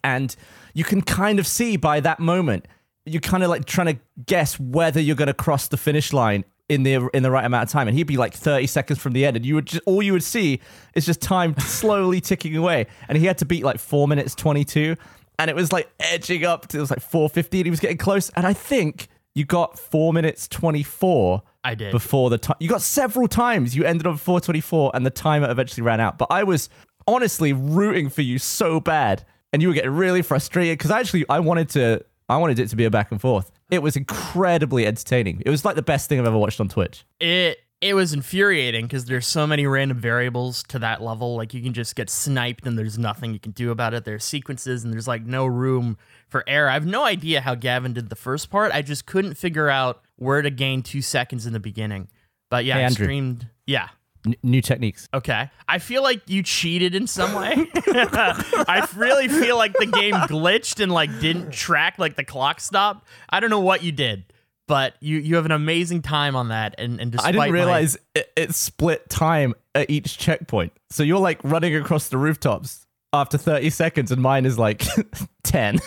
[0.02, 0.38] and
[0.74, 2.66] you can kind of see by that moment
[3.06, 6.46] you're kind of like trying to guess whether you're going to cross the finish line
[6.72, 9.12] in the in the right amount of time and he'd be like 30 seconds from
[9.12, 10.62] the end and you would just all you would see
[10.96, 14.96] is just time slowly ticking away and he had to beat like 4 minutes 22
[15.38, 17.98] and it was like edging up to it was like 450 and he was getting
[17.98, 21.92] close and I think you got 4 minutes 24 I did.
[21.92, 22.58] before the time.
[22.60, 23.76] You got several times.
[23.76, 26.18] You ended on 424 and the timer eventually ran out.
[26.18, 26.70] But I was
[27.08, 31.40] honestly rooting for you so bad and you were getting really frustrated because actually I
[31.40, 33.52] wanted to I wanted it to be a back and forth.
[33.72, 35.42] It was incredibly entertaining.
[35.46, 37.06] It was like the best thing I've ever watched on Twitch.
[37.20, 41.36] it it was infuriating because there's so many random variables to that level.
[41.36, 44.06] Like you can just get sniped and there's nothing you can do about it.
[44.06, 46.70] There's sequences and there's like no room for error.
[46.70, 48.72] I have no idea how Gavin did the first part.
[48.72, 52.08] I just couldn't figure out where to gain two seconds in the beginning.
[52.52, 53.48] But yeah, Hey, I streamed.
[53.66, 53.88] Yeah.
[54.26, 55.10] N- new techniques.
[55.14, 55.50] Okay.
[55.68, 57.68] I feel like you cheated in some way.
[57.76, 63.08] I really feel like the game glitched and like didn't track like the clock stopped.
[63.30, 64.24] I don't know what you did,
[64.68, 67.48] but you you have an amazing time on that and and despite I didn't my-
[67.60, 70.74] realize it, it split time at each checkpoint.
[70.90, 74.86] So you're like running across the rooftops after 30 seconds, and mine is like
[75.44, 75.80] 10.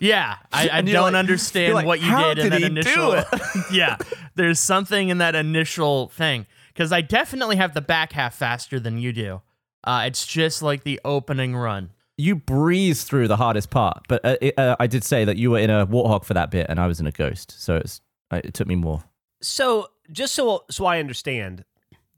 [0.00, 2.50] Yeah, I, I And you're don't like- understand you're like, what you "How did in
[2.50, 3.12] did that he do initial.
[3.12, 3.26] it?"
[3.72, 3.96] yeah,
[4.34, 8.98] there's something in that initial thing because I definitely have the back half faster than
[8.98, 9.40] you do.
[9.84, 11.90] Uh, it's just like the opening run.
[12.16, 15.50] you breeze through the hardest part, but uh, it, uh, I did say that you
[15.52, 17.54] were in a warthog for that bit, and I was in a ghost.
[17.60, 19.02] So it's, uh, it took me more.
[19.42, 21.64] So just so so I understand,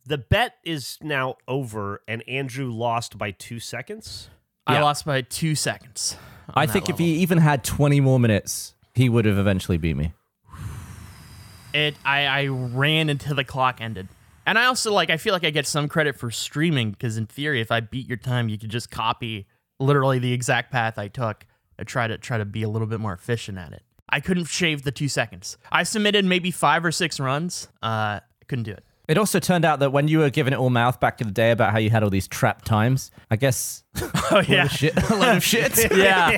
[0.04, 4.28] the bet is now over, and Andrew lost by two seconds.
[4.66, 6.16] I lost by two seconds.
[6.54, 9.96] I that think if he even had 20 more minutes, he would have eventually beat
[9.96, 10.12] me.
[11.72, 14.08] it I, I ran until the clock ended
[14.46, 17.26] and i also like i feel like i get some credit for streaming because in
[17.26, 19.46] theory if i beat your time you could just copy
[19.78, 21.44] literally the exact path i took
[21.78, 23.82] and try to try to be a little bit more efficient at it.
[24.08, 25.58] I couldn't shave the two seconds.
[25.70, 27.68] I submitted maybe five or six runs.
[27.82, 30.56] Uh i couldn't do it It also turned out that when you were giving it
[30.56, 33.36] all mouth back in the day about how you had all these trap times, I
[33.36, 33.84] guess
[34.30, 34.66] oh yeah.
[34.66, 35.92] shit, a lot of shit.
[35.96, 36.36] yeah.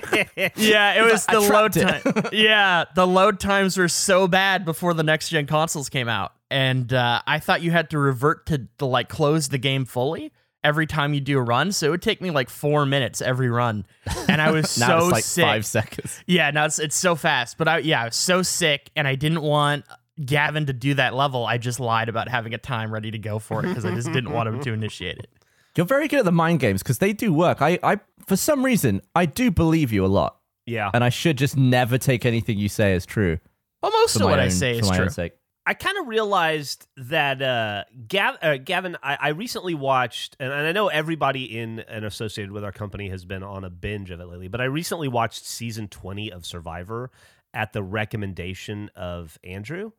[0.55, 2.03] Yeah it was I the load time
[2.33, 6.33] yeah the load times were so bad before the next gen consoles came out.
[6.51, 10.33] And uh, i thought you had to revert to, to like close the game fully
[10.65, 11.73] every time you do a run.
[11.73, 13.87] So it would take me like four minutes every run.
[14.29, 15.45] And i was now so it's like sick.
[15.45, 16.23] five seconds.
[16.27, 17.57] yeah now it's, it's so fast.
[17.57, 19.85] But i yeah i was so sick and i didn't want
[20.25, 23.39] gavin to do that level i just lied about having a time ready to go
[23.39, 25.31] for it because i just didn't want him to initiate it
[25.77, 27.63] You're very good at the mind games because they do work.
[27.63, 31.39] I, I, for some reason, I do believe you a lot, Yeah, and I should
[31.39, 33.39] just never take anything you say as true.
[33.83, 35.33] well most of my what i say for is my true own sake.
[35.65, 38.97] I kind of realized that uh, Gav- uh, Gavin.
[39.03, 43.11] I, I recently watched, and, and I know everybody in and associated with our company
[43.11, 44.49] has been on a binge of it lately.
[44.49, 47.11] But I recently watched season twenty of Survivor
[47.53, 49.93] at the recommendation of Andrew.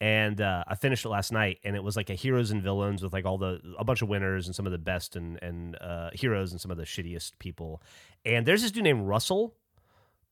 [0.00, 3.02] And uh, I finished it last night, and it was like a heroes and villains
[3.02, 5.76] with like all the a bunch of winners and some of the best and and
[5.80, 7.80] uh, heroes and some of the shittiest people.
[8.24, 9.54] And there's this dude named Russell,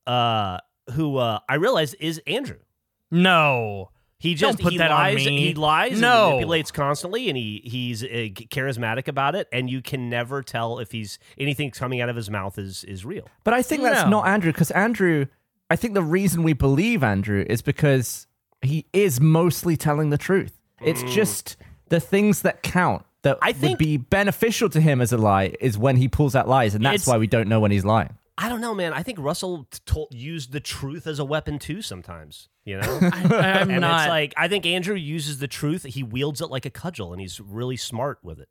[0.05, 0.57] uh,
[0.91, 2.59] who uh, I realized is Andrew.
[3.11, 5.25] no He Don't just put he that on lies.
[5.25, 5.47] me.
[5.47, 5.99] He lies.
[5.99, 6.23] No.
[6.23, 9.47] and manipulates constantly, and he he's uh, charismatic about it.
[9.51, 13.05] And you can never tell if he's anything coming out of his mouth is is
[13.05, 13.27] real.
[13.43, 15.27] But I think that's not Andrew because Andrew,
[15.69, 18.27] I think the reason we believe Andrew is because
[18.65, 20.53] he is mostly telling the truth.
[20.81, 21.57] It's just
[21.89, 25.53] the things that count that I would think- be beneficial to him as a lie
[25.59, 28.17] is when he pulls out lies, and that's why we don't know when he's lying.
[28.37, 28.93] I don't know, man.
[28.93, 31.81] I think Russell told, used the truth as a weapon too.
[31.83, 32.99] Sometimes, you know.
[33.13, 35.83] I, i'm and not it's like I think Andrew uses the truth.
[35.83, 38.49] He wields it like a cudgel, and he's really smart with it.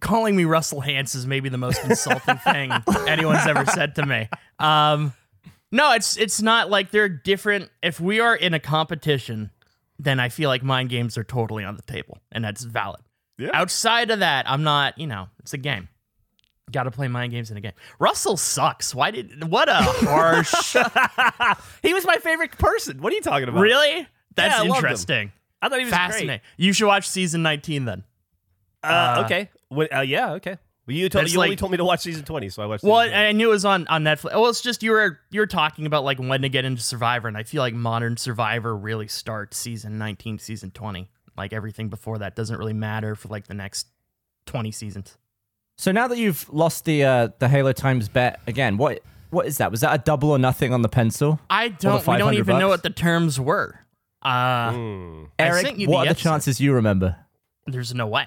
[0.00, 2.72] calling me Russell Hantz is maybe the most insulting thing
[3.08, 4.28] anyone's ever said to me.
[4.60, 5.12] Um,
[5.72, 7.70] no, it's it's not like they're different.
[7.82, 9.50] If we are in a competition,
[9.98, 13.00] then I feel like mind games are totally on the table, and that's valid.
[13.52, 14.98] Outside of that, I'm not.
[14.98, 15.88] You know, it's a game.
[16.70, 17.72] Got to play mind games in a game.
[17.98, 18.94] Russell sucks.
[18.94, 19.50] Why did?
[19.50, 20.76] What a harsh.
[21.82, 23.00] He was my favorite person.
[23.02, 23.60] What are you talking about?
[23.60, 24.06] really?
[24.36, 24.74] That's I loved him.
[24.76, 25.32] interesting.
[25.60, 26.26] I thought he was Fascinating.
[26.28, 26.40] great.
[26.56, 28.04] You should watch season 19 then.
[28.82, 29.50] Uh, okay.
[29.68, 30.32] What, uh, yeah.
[30.34, 30.56] Okay.
[30.86, 32.82] Well, you told That's you only told me to watch season twenty, so I watched.
[32.82, 33.14] Well, 20.
[33.14, 34.32] I knew it was on on Netflix.
[34.32, 37.28] Well, it's just you were you were talking about like when to get into Survivor,
[37.28, 41.08] and I feel like modern Survivor really starts season nineteen, season twenty.
[41.36, 43.86] Like everything before that doesn't really matter for like the next
[44.44, 45.16] twenty seasons.
[45.78, 49.58] So now that you've lost the uh, the Halo times bet again, what what is
[49.58, 49.70] that?
[49.70, 51.38] Was that a double or nothing on the pencil?
[51.48, 52.04] I don't.
[52.06, 53.78] We don't even know what the terms were.
[54.24, 54.28] Uh.
[54.28, 57.16] I Eric, sent you what the are the chances you remember?
[57.66, 58.26] There's no way.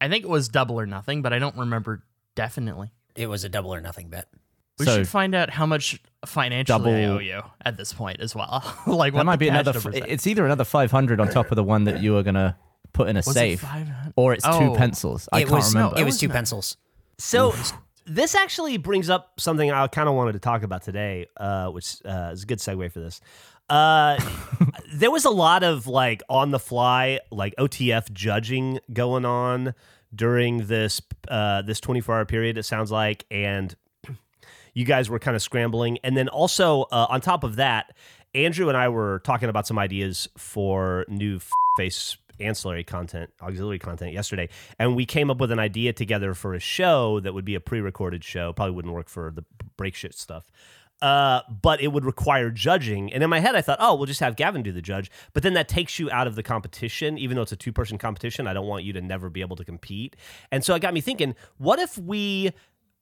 [0.00, 2.02] I think it was double or nothing, but I don't remember
[2.34, 2.90] definitely.
[3.16, 4.28] It was a double or nothing bet.
[4.78, 8.20] We So- should find out how much financially I Double- owe you at this point
[8.20, 8.62] as well.
[8.86, 9.72] like what That might the be cash another.
[9.78, 10.06] numbers F- are.
[10.08, 12.56] it's either another five hundred on top of the one that you were gonna
[12.92, 14.12] put in a Was it safe, 500?
[14.16, 14.74] or it's two Oh.
[14.76, 15.28] pencils.
[15.32, 15.96] I it can't was remember.
[15.98, 16.76] it was was two pencils.
[17.18, 17.54] So
[18.06, 21.96] this actually brings up something I kind of wanted to talk about today, uh, which
[22.04, 23.20] uh, is a good segue for this.
[23.68, 24.18] Uh,
[24.94, 29.74] there was a lot of like on the fly, like OTF judging going on
[30.14, 32.58] during this uh, this 24 hour period.
[32.58, 33.74] It sounds like, and
[34.74, 37.96] you guys were kind of scrambling, and then also uh, on top of that,
[38.34, 41.40] Andrew and I were talking about some ideas for new
[41.76, 44.48] face ancillary content, auxiliary content yesterday,
[44.78, 47.60] and we came up with an idea together for a show that would be a
[47.60, 48.52] pre-recorded show.
[48.52, 49.44] Probably wouldn't work for the
[49.76, 50.50] break shit stuff.
[51.04, 53.12] Uh, but it would require judging.
[53.12, 55.10] And in my head, I thought, oh, we'll just have Gavin do the judge.
[55.34, 57.98] But then that takes you out of the competition, even though it's a two person
[57.98, 58.46] competition.
[58.46, 60.16] I don't want you to never be able to compete.
[60.50, 62.52] And so it got me thinking, what if we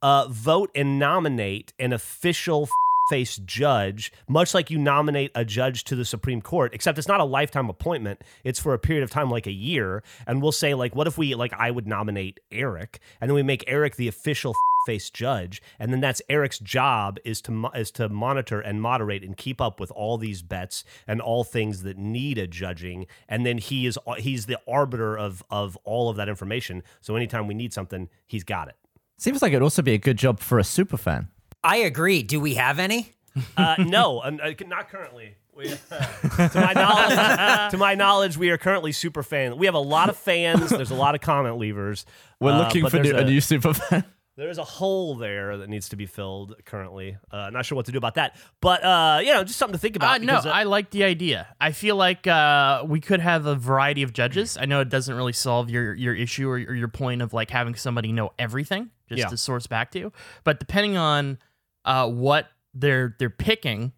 [0.02, 2.68] uh, vote and nominate an official
[3.08, 7.20] face judge, much like you nominate a judge to the Supreme Court, except it's not
[7.20, 8.22] a lifetime appointment.
[8.42, 10.02] It's for a period of time, like a year.
[10.26, 13.44] And we'll say, like, what if we, like, I would nominate Eric, and then we
[13.44, 14.54] make Eric the official
[14.86, 19.36] face judge and then that's Eric's job is to is to monitor and moderate and
[19.36, 23.58] keep up with all these bets and all things that need a judging and then
[23.58, 27.72] he is he's the arbiter of of all of that information so anytime we need
[27.72, 28.76] something he's got it
[29.22, 31.28] Seems like it'd also be a good job for a super fan.
[31.62, 32.24] I agree.
[32.24, 33.12] Do we have any?
[33.56, 34.30] uh, no uh,
[34.66, 39.56] not currently we, uh, to my knowledge, to my knowledge, we are currently super fan.
[39.58, 40.70] We have a lot of fans.
[40.70, 42.04] There's a lot of comment leavers.
[42.40, 44.04] We're uh, looking but for there's new, a, new super fan.
[44.34, 47.18] There's a hole there that needs to be filled currently.
[47.30, 49.78] Uh, not sure what to do about that, but uh, you know, just something to
[49.78, 50.20] think Uh, about.
[50.22, 51.48] no, because, uh, I like the idea.
[51.60, 54.56] I feel like uh, we could have a variety of judges.
[54.56, 57.50] I know it doesn't really solve your your issue or, or your point of like
[57.50, 59.28] having somebody know everything just Yeah.
[59.28, 60.10] to source back to.
[60.44, 61.38] But depending on
[61.84, 63.92] uh, what they're they're picking,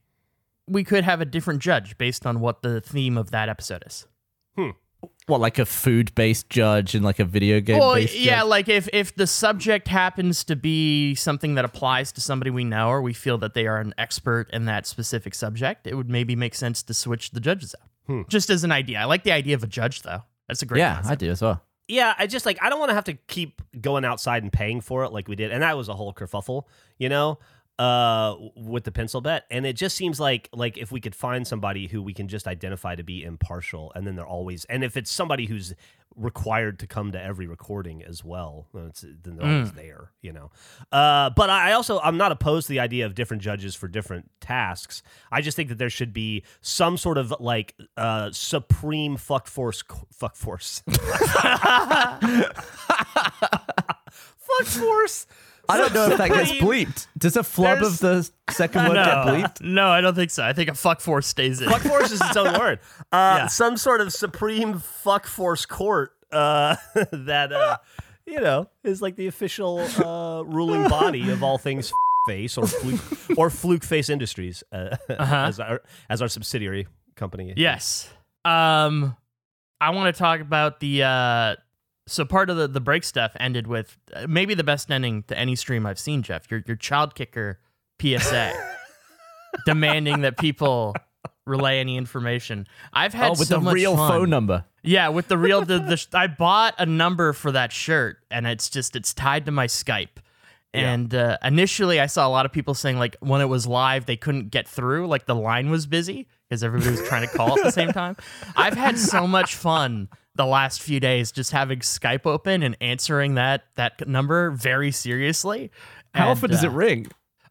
[0.66, 4.08] we could have a different judge based on what the theme of that episode is.
[5.26, 8.48] What, like a food based judge and like a video game Well, based yeah, judge?
[8.48, 12.88] like if if the subject happens to be something that applies to somebody we know
[12.88, 16.36] or we feel that they are an expert in that specific subject, it would maybe
[16.36, 17.88] make sense to switch the judges out.
[18.06, 18.22] Hmm.
[18.28, 18.98] Just as an idea.
[18.98, 20.22] I like the idea of a judge though.
[20.48, 21.12] That's a great Yeah, concept.
[21.12, 21.62] I do as well.
[21.88, 24.80] yeah, I just like I don't want to have to keep going outside and paying
[24.82, 26.64] for it like we did, and that was a whole kerfuffle,
[26.98, 27.38] you know,
[27.78, 29.44] uh, with the pencil bet.
[29.50, 32.46] And it just seems like like if we could find somebody who we can just
[32.46, 35.74] identify to be impartial, and then they're always, and if it's somebody who's
[36.16, 40.32] required to come to every recording as well, then, it's, then they're always there, you
[40.32, 40.50] know.
[40.92, 44.30] Uh, but I also I'm not opposed to the idea of different judges for different
[44.40, 45.02] tasks.
[45.32, 49.82] I just think that there should be some sort of like uh, supreme fuck force
[50.12, 50.82] fuck force.
[54.36, 55.26] fuck force.
[55.68, 57.06] I don't know if that gets bleeped.
[57.16, 57.98] Does a flub There's- of
[58.46, 59.60] the second word get no, bleeped?
[59.62, 60.42] no, I don't think so.
[60.44, 61.68] I think a fuck force stays in.
[61.68, 62.80] Fuck force is its own word.
[63.12, 63.46] Uh, Yeah.
[63.46, 66.76] Some sort of supreme fuck force court uh,
[67.12, 67.76] that uh,
[68.26, 71.92] you know is like the official uh, ruling body of all things
[72.26, 77.52] face or fluke or fluke face industries uh, as our as our subsidiary company.
[77.56, 78.08] Yes.
[78.44, 79.16] Um,
[79.80, 81.02] I want to talk about the.
[81.02, 81.56] Uh,
[82.06, 85.38] so part of the the break stuff ended with uh, maybe the best ending to
[85.38, 86.22] any stream I've seen.
[86.22, 87.60] Jeff, your your child kicker
[88.00, 88.52] PSA,
[89.66, 90.94] demanding that people
[91.46, 92.66] relay any information.
[92.92, 94.10] I've had Oh, with so the real fun.
[94.10, 94.64] phone number.
[94.82, 98.68] Yeah, with the real the, the I bought a number for that shirt and it's
[98.68, 100.08] just it's tied to my Skype.
[100.72, 104.06] And uh, initially, I saw a lot of people saying like when it was live,
[104.06, 107.58] they couldn't get through, like the line was busy because everybody was trying to call
[107.58, 108.16] at the same time.
[108.56, 113.34] I've had so much fun the last few days just having Skype open and answering
[113.34, 115.70] that that number very seriously.
[116.14, 117.06] How And, often does uh, it ring?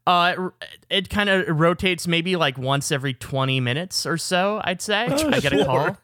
[0.07, 4.81] uh, it, it kind of rotates maybe like once every 20 minutes or so, I'd
[4.81, 5.05] say.
[5.07, 5.97] I get a call.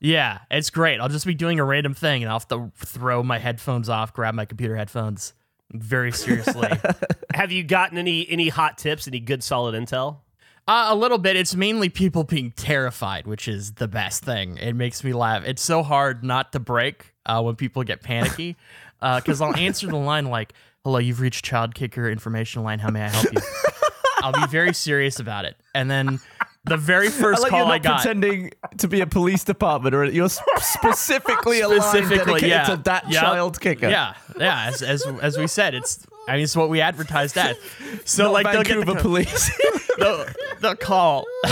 [0.00, 1.00] Yeah, it's great.
[1.00, 4.12] I'll just be doing a random thing and I'll have to throw my headphones off,
[4.12, 5.32] grab my computer headphones
[5.72, 6.68] very seriously.
[7.34, 9.08] Have you gotten any any hot tips?
[9.08, 10.18] Any good solid intel?
[10.66, 11.36] Uh, a little bit.
[11.36, 14.56] It's mainly people being terrified, which is the best thing.
[14.56, 15.44] It makes me laugh.
[15.44, 18.56] It's so hard not to break uh, when people get panicky.
[19.00, 22.78] Because I'll answer the line like, "Hello, you've reached Child Kicker Information Line.
[22.78, 23.40] How may I help you?"
[24.22, 26.20] I'll be very serious about it, and then
[26.64, 28.00] the very I first like call you're not I got.
[28.00, 32.64] pretending to be a police department, or you're sp- specifically a line specifically, dedicated yeah,
[32.64, 33.20] to that Yep.
[33.22, 33.90] child kicker.
[33.90, 34.68] Yeah, yeah.
[34.68, 37.56] As, as as we said, it's I mean it's what we advertised at.
[38.04, 39.56] So like they'll get Vancouver the, police.
[39.98, 41.24] the, the call.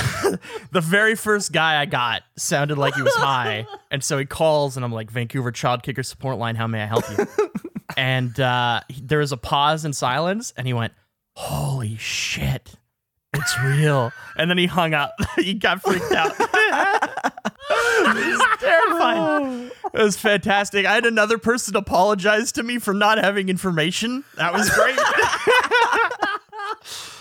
[0.72, 4.76] the very first guy I got sounded like he was high, and so he calls,
[4.76, 7.26] and I'm like, Vancouver Child Kicker Support Line, how may I help you?
[7.96, 10.92] and uh, he- there was a pause and silence, and he went,
[11.37, 12.74] "Holy shit."
[13.35, 14.12] It's real.
[14.37, 15.14] And then he hung up.
[15.37, 16.33] he got freaked out.
[16.38, 17.33] it
[17.71, 19.71] was terrifying.
[19.92, 20.87] It was fantastic.
[20.87, 24.25] I had another person apologize to me for not having information.
[24.37, 24.99] That was great.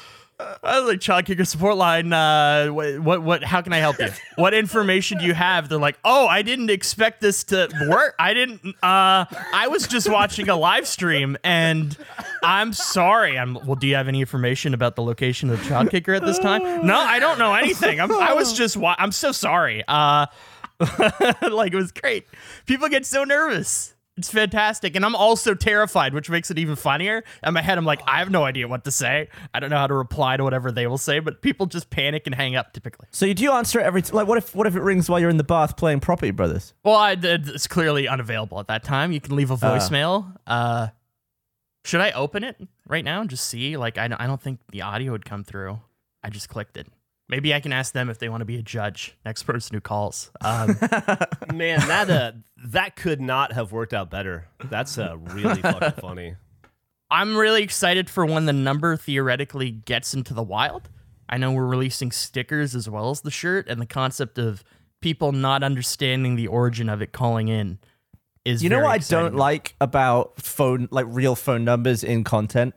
[0.64, 4.08] I was like, Child Kicker Support Line, uh, what, what, how can I help you?
[4.36, 5.70] What information do you have?
[5.70, 8.16] They're like, oh, I didn't expect this to work.
[8.20, 11.98] I didn't, uh, I was just watching a live stream and
[12.44, 13.38] I'm sorry.
[13.38, 16.24] I'm, well, do you have any information about the location of the Child Kicker at
[16.26, 16.86] this time?
[16.86, 18.00] No, I don't know anything.
[18.00, 19.84] I'm, I was just, wa- I'm so sorry.
[19.88, 20.28] Uh,
[21.52, 22.28] like it was great.
[22.66, 23.94] People get so nervous.
[24.18, 24.96] It's fantastic.
[24.96, 27.24] And I'm also terrified, which makes it even funnier.
[27.44, 29.30] In my head, I'm like, I have no idea what to say.
[29.54, 32.24] I don't know how to reply to whatever they will say, but people just panic
[32.26, 33.08] and hang up typically.
[33.12, 35.20] So you do answer it every t- like what if what if it rings while
[35.20, 36.74] you're in the bath playing Property Brothers?
[36.84, 39.12] Well, I, it's clearly unavailable at that time.
[39.14, 40.36] You can leave a voicemail.
[40.46, 40.90] Uh,
[41.86, 43.78] should I open it right now and just see?
[43.78, 45.80] Like, I, don't- I don't think the audio would come through.
[46.22, 46.86] I just clicked it.
[47.32, 49.16] Maybe I can ask them if they want to be a judge.
[49.24, 50.32] Next person who calls.
[50.42, 50.78] Um,
[51.54, 52.34] Man, that uh,
[52.66, 54.50] that could not have worked out better.
[54.66, 56.36] That's uh, really fucking funny.
[57.10, 60.90] I'm really excited for when the number theoretically gets into the wild.
[61.30, 64.66] I know we're releasing stickers as well as the shirt, and the concept of
[65.02, 67.80] people not understanding the origin of it calling in
[68.44, 72.26] is You know very what I don't like about phone like real phone numbers in
[72.26, 72.76] content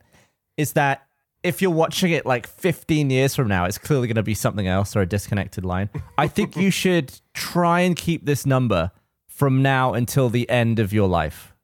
[0.57, 1.04] is that
[1.45, 4.67] if you're watching it like 15 years from now, it's clearly going to be something
[4.67, 5.91] else or a disconnected line.
[6.19, 8.91] I think you should try and keep this number
[9.29, 11.55] from now until the end of your life.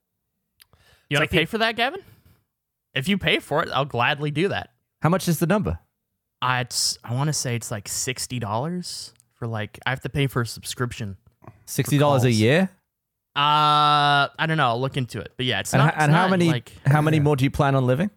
[1.08, 2.00] You want to pay for that, Gavin?
[2.94, 4.70] If you pay for it, I'll gladly do that.
[5.02, 5.78] How much is the number?
[6.42, 10.08] Uh, it's I want to say it's like sixty dollars for like I have to
[10.08, 11.16] pay for a subscription.
[11.66, 12.68] $60 a year?
[13.36, 14.66] Uh, I don't know.
[14.68, 15.32] I'll look into it.
[15.36, 15.94] But yeah, it's And, not.
[15.94, 18.10] h- and it's how not, many Like, how many more do you plan on living?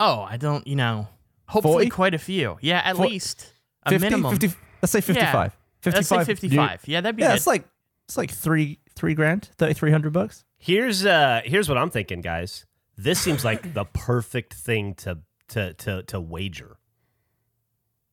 [0.00, 0.66] Oh, I don't.
[0.66, 1.08] You know,
[1.48, 1.88] hopefully 40?
[1.90, 2.58] quite a few.
[2.60, 3.52] Yeah, at For- least
[3.84, 4.36] a 50, minimum.
[4.38, 5.56] 50 let's say 55.
[5.80, 5.94] 55.
[5.94, 6.82] Let's say do you- fifty-five.
[6.86, 7.36] yeah, that'd be Yeah, good.
[7.36, 7.64] it's like
[8.06, 10.44] it's like 3 3 grand, 3300 bucks.
[10.58, 12.64] Here's uh here's what I'm thinking, guys.
[12.96, 16.78] This seems like the perfect thing to to to to wager.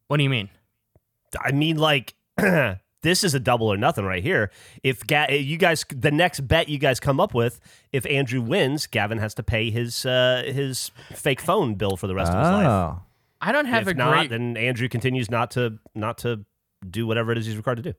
[0.07, 0.49] what do you mean?
[1.39, 2.13] I mean, like
[3.03, 4.49] this is a double or nothing right here.
[4.81, 7.59] If Ga- you guys, the next bet you guys come up with,
[7.91, 12.15] if Andrew wins, Gavin has to pay his uh, his fake phone bill for the
[12.15, 12.67] rest of his life.
[12.67, 13.01] Oh.
[13.39, 14.29] I don't have if a not, great.
[14.29, 16.45] then Andrew continues not to not to
[16.89, 17.93] do whatever it is he's required to do.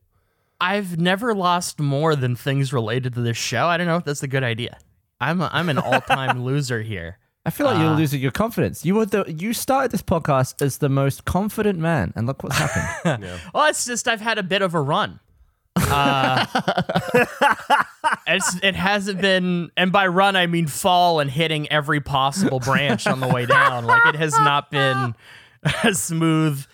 [0.60, 3.66] I've never lost more than things related to this show.
[3.66, 4.78] I don't know if that's a good idea.
[5.20, 7.18] I'm a, I'm an all-time loser here.
[7.46, 8.84] I feel like you're Uh, losing your confidence.
[8.86, 12.56] You were the you started this podcast as the most confident man, and look what's
[12.56, 13.24] happened.
[13.54, 15.20] Well, it's just I've had a bit of a run.
[15.76, 16.46] Uh,
[18.26, 23.06] it's it hasn't been, and by run I mean fall and hitting every possible branch
[23.06, 23.84] on the way down.
[23.84, 25.14] Like it has not been
[25.82, 26.64] a smooth,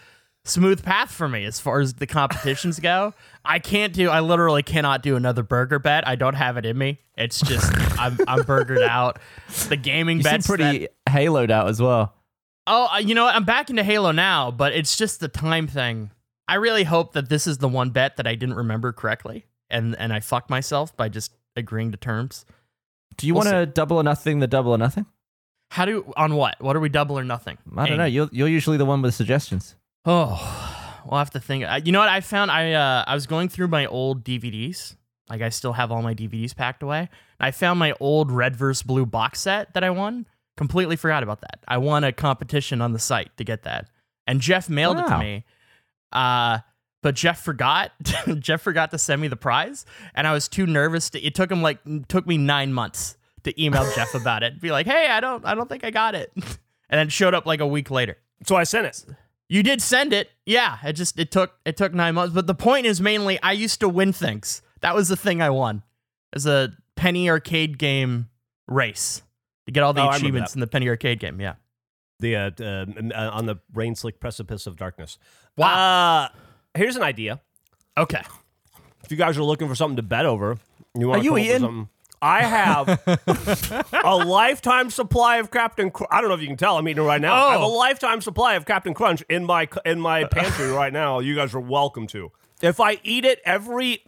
[0.45, 3.15] smooth path for me as far as the competitions go.
[3.45, 4.11] I can't do.
[4.11, 6.07] I literally cannot do another burger bet.
[6.07, 6.99] I don't have it in me.
[7.17, 9.19] It's just I'm I'm burgered out.
[9.69, 12.15] The gaming you bets pretty that- haloed out as well.
[12.67, 13.35] Oh, uh, you know what?
[13.35, 16.11] I'm back into Halo now, but it's just the time thing.
[16.47, 19.97] I really hope that this is the one bet that I didn't remember correctly, and
[19.99, 22.45] and I fucked myself by just agreeing to terms.
[23.17, 24.39] Do you We'll want to double or nothing?
[24.41, 25.07] The double or nothing?
[25.71, 26.61] How do on what?
[26.61, 27.59] What are we double or nothing?
[27.77, 28.05] I don't know.
[28.05, 29.75] You're you're usually the one with suggestions.
[30.05, 30.70] Oh,
[31.07, 31.65] we'll have to think.
[31.85, 32.09] You know what?
[32.09, 34.97] I found I uh, I was going through my old DVDs.
[35.29, 37.09] Like I still have all my DVDs packed away.
[37.39, 40.27] I found my old Red vs Blue box set that I won.
[40.57, 41.61] Completely forgot about that.
[41.67, 43.89] I won a competition on the site to get that,
[44.27, 45.45] and Jeff mailed it to me.
[46.13, 46.59] Uh,
[47.03, 47.93] but Jeff forgot.
[48.39, 51.11] Jeff forgot to send me the prize, and I was too nervous.
[51.11, 54.61] To, it took him like took me nine months to email Jeff about it.
[54.61, 56.49] Be like, hey, I don't I don't think I got it, and
[56.91, 58.17] then showed up like a week later.
[58.47, 59.05] So I sent it.
[59.51, 60.31] You did send it.
[60.47, 63.51] Yeah, it just it took it took 9 months, but the point is mainly I
[63.53, 64.63] used to win things.
[64.81, 65.83] That was the thing I won.
[66.33, 68.29] As a penny arcade game
[68.69, 69.23] race
[69.67, 71.55] to get all the Oh, achievements in the penny arcade game, yeah.
[72.21, 75.19] The uh, uh, uh, on the rain slick precipice of darkness.
[75.57, 75.75] Wow.
[75.75, 76.29] Uh,
[76.75, 77.41] here's an idea.
[77.99, 78.23] Okay.
[79.05, 80.59] If you guys are looking for something to bet over,
[80.97, 81.89] you want Are you come up with eating?
[82.21, 85.91] Something- I have a lifetime supply of Captain.
[85.91, 86.77] Cr- I don't know if you can tell.
[86.79, 87.35] I'm eating it right now.
[87.49, 87.73] I have a Oh.
[87.77, 91.19] lifetime supply of Captain Crunch in my in my pantry right now.
[91.21, 92.33] You guys are welcome to.
[92.63, 94.05] If I eat it every,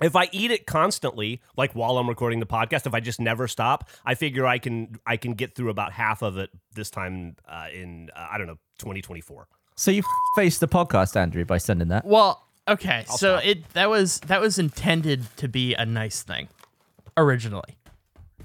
[0.00, 3.48] if I eat it constantly, like while I'm recording the podcast, if I just never
[3.48, 7.36] stop, I figure I can I can get through about half of it this time
[7.48, 9.48] uh, in uh, I don't know 2024.
[9.74, 10.02] So you
[10.36, 12.04] faced the podcast, Andrew, by sending that.
[12.06, 13.04] Well, okay.
[13.08, 13.44] so stop.
[13.44, 16.48] it that was that was intended to be a nice thing
[17.16, 17.76] originally.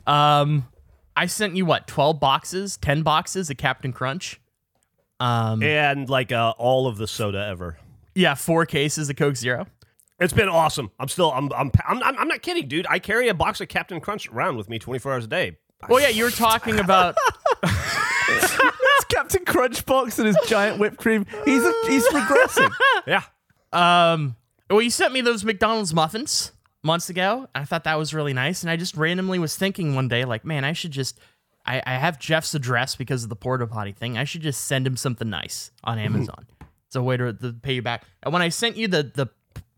[0.08, 0.68] Um
[1.16, 4.40] I sent you what, 12 boxes, 10 boxes of Captain Crunch.
[5.20, 7.78] Um And like uh, all of the soda ever.
[8.16, 9.68] yeah, 4 cases of Coke Zero.
[10.20, 10.92] It's been awesome.
[11.00, 12.86] I'm still I'm I'm I'm, I'm, I'm not kidding, dude.
[12.90, 15.58] I carry a box of Captain Crunch around with me 24 hours a day.
[15.90, 17.16] Well, yeah, you were talking about
[17.64, 21.26] It's Captain Crunch box and his giant whipped cream.
[21.46, 22.72] He's a, he's regressing.
[23.08, 23.24] Yeah.
[23.74, 24.36] Um,
[24.70, 26.52] well, you sent me those McDonald's muffins
[26.84, 27.48] months ago.
[27.54, 30.46] I thought that was really nice, and I just randomly was thinking one day, like,
[30.46, 31.20] man, I should just.
[31.64, 34.18] I, I have Jeff's address because of the porta potty thing.
[34.18, 36.48] I should just send him something nice on Amazon.
[36.88, 38.04] it's a way to, to pay you back.
[38.24, 39.30] And when I sent you the the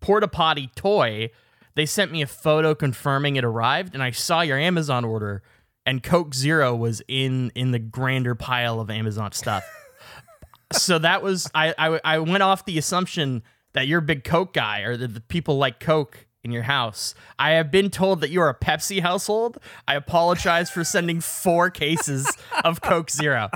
[0.04, 1.32] porta potty toy.
[1.76, 5.42] They sent me a photo confirming it arrived, and I saw your Amazon order,
[5.88, 9.64] and Coke Zero was in in the grander pile of Amazon stuff.
[10.72, 13.42] so that was I, I I went off the assumption
[13.72, 17.16] that you're a big Coke guy or that the people like Coke in your house.
[17.40, 19.58] I have been told that you're a Pepsi household.
[19.88, 22.30] I apologize for sending four cases
[22.64, 23.50] of Coke Zero.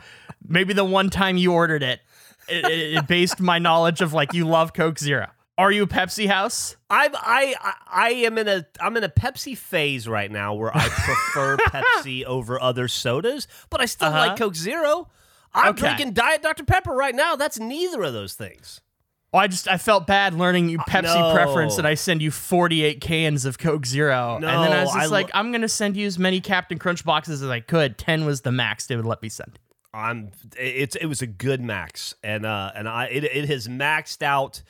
[0.47, 1.99] Maybe the one time you ordered it,
[2.47, 5.27] it, it, it based my knowledge of like you love Coke Zero.
[5.57, 6.77] Are you a Pepsi house?
[6.89, 10.71] I'm I I I am in a I'm in a Pepsi phase right now where
[10.75, 14.17] I prefer Pepsi over other sodas, but I still Uh-huh.
[14.27, 15.09] like Coke Zero.
[15.53, 15.79] I'm Okay.
[15.79, 17.35] drinking Diet Dr Pepper right now.
[17.35, 18.81] That's neither of those things.
[19.37, 21.31] Oh, I just I felt bad learning you Pepsi no.
[21.31, 24.39] preference and I send you 48 cans of Coke Zero.
[24.39, 26.41] no, and then I was just I like, lo- I'm gonna send you as many
[26.41, 27.99] Captain Crunch boxes as I could.
[27.99, 29.59] 10 was the max they would let me send.
[29.93, 34.23] I'm it's it was a good max and uh and I it, it has maxed
[34.23, 34.63] out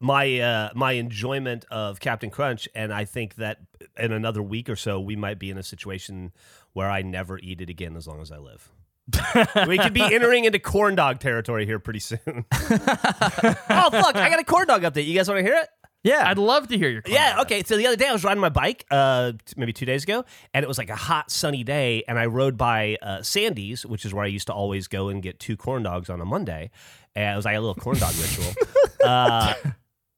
[0.00, 3.58] my uh my enjoyment of Captain Crunch and I think that
[3.98, 6.32] in another week or so we might be in a situation
[6.72, 8.70] where I never eat it again as long as I live.
[9.68, 12.18] we could be entering into corn dog territory here pretty soon.
[12.52, 15.06] oh fuck, I got a corn dog update.
[15.06, 15.68] You guys want to hear it?
[16.02, 16.28] Yeah.
[16.28, 17.46] I'd love to hear your Yeah, comment.
[17.46, 17.62] okay.
[17.64, 20.24] So the other day I was riding my bike, uh, t- maybe two days ago,
[20.52, 24.04] and it was like a hot sunny day, and I rode by uh, Sandy's, which
[24.04, 26.70] is where I used to always go and get two corn dogs on a Monday,
[27.14, 28.52] and it was like a little corn dog ritual.
[29.04, 29.52] Uh,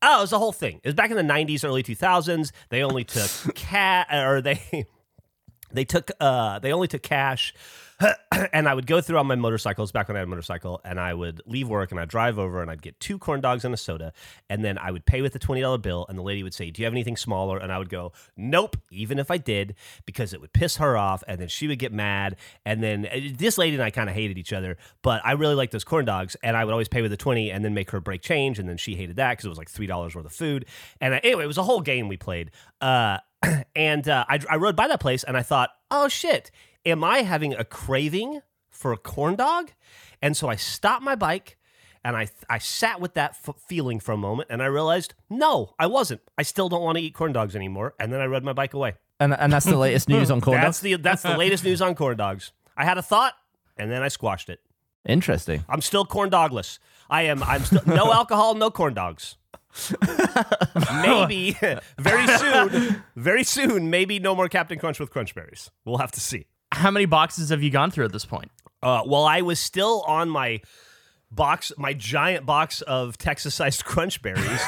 [0.01, 0.77] oh, it was the whole thing.
[0.85, 2.53] It was back in the '90s, early 2000s.
[2.69, 4.87] They only took cat, or they
[5.73, 7.53] they took uh they only took cash
[8.53, 11.01] and i would go through on my motorcycles back when i had a motorcycle and
[11.01, 13.73] i would leave work and i'd drive over and i'd get two corn dogs and
[13.73, 14.13] a soda
[14.51, 16.83] and then i would pay with a $20 bill and the lady would say do
[16.83, 17.59] you have anything smaller?
[17.59, 19.75] And i would go nope even if i did
[20.05, 23.19] because it would piss her off and then she would get mad and then uh,
[23.35, 26.05] this lady and i kind of hated each other but i really liked those corn
[26.05, 28.59] dogs and i would always pay with a 20 and then make her break change
[28.59, 30.67] and then she hated that because it was like $3 worth of food
[31.01, 33.19] and uh, anyway it was a whole game we played uh
[33.77, 36.51] and uh, I, I rode by that place and I thought, oh shit,
[36.87, 39.73] am I having a craving for a corn dog?
[40.23, 41.59] And so I stopped my bike
[42.05, 45.75] and I, I sat with that f- feeling for a moment and I realized, no,
[45.79, 46.23] I wasn't.
[46.39, 47.95] I still don't want to eat corn dogs anymore.
[48.01, 48.95] And then I rode my bike away.
[49.21, 50.81] and, and that's the latest news on corn That's dogs.
[50.81, 52.53] the, that's the latest news on corn dogs.
[52.77, 53.35] I had a thought
[53.77, 54.61] and then I squashed it.
[55.07, 55.65] Interesting.
[55.69, 56.79] I'm still corn dogless.
[57.11, 57.43] I am.
[57.43, 59.37] I'm still no alcohol, no corn dogs.
[61.03, 61.57] maybe
[61.99, 65.71] very soon, very soon, maybe no more Captain Crunch with crunch berries.
[65.85, 66.47] We'll have to see.
[66.77, 68.51] How many boxes have you gone through at this point?
[68.83, 70.61] Uh, well, I was still on my
[71.31, 74.61] box, my giant box of Texas-sized crunch berries.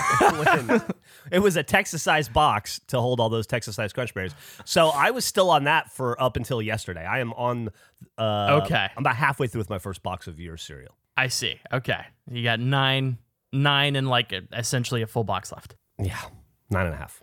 [1.30, 4.34] it was a Texas-sized box to hold all those Texas-sized crunch berries.
[4.64, 7.04] So I was still on that for up until yesterday.
[7.04, 7.70] I am on.
[8.16, 8.88] Uh, Okay.
[8.96, 10.96] I'm about halfway through with my first box of your cereal.
[11.16, 11.60] I see.
[11.72, 12.00] Okay.
[12.30, 13.18] You got nine,
[13.52, 15.76] nine, and like a, essentially a full box left.
[15.98, 16.18] Yeah,
[16.70, 17.22] nine and a half.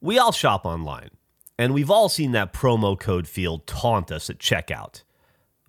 [0.00, 1.10] We all shop online,
[1.58, 5.02] and we've all seen that promo code field taunt us at checkout.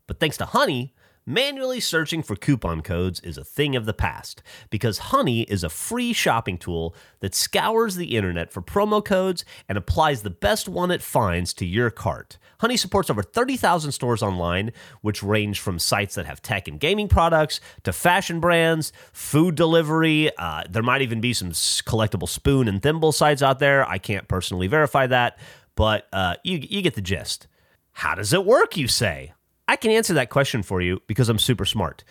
[0.06, 0.94] But thanks to Honey,
[1.28, 5.70] manually searching for coupon codes is a thing of the past because Honey is a
[5.70, 10.90] free shopping tool that scours the internet for promo codes and applies the best one
[10.90, 12.38] it finds to your cart.
[12.62, 14.72] Honey supports over 30,000 stores online,
[15.02, 20.32] which range from sites that have tech and gaming products to fashion brands, food delivery.
[20.38, 23.88] Uh, there might even be some collectible spoon and thimble sites out there.
[23.88, 25.38] I can't personally verify that,
[25.76, 27.48] but uh, you, you get the gist.
[27.92, 29.34] How does it work, you say?
[29.68, 32.04] I can answer that question for you because I'm super smart.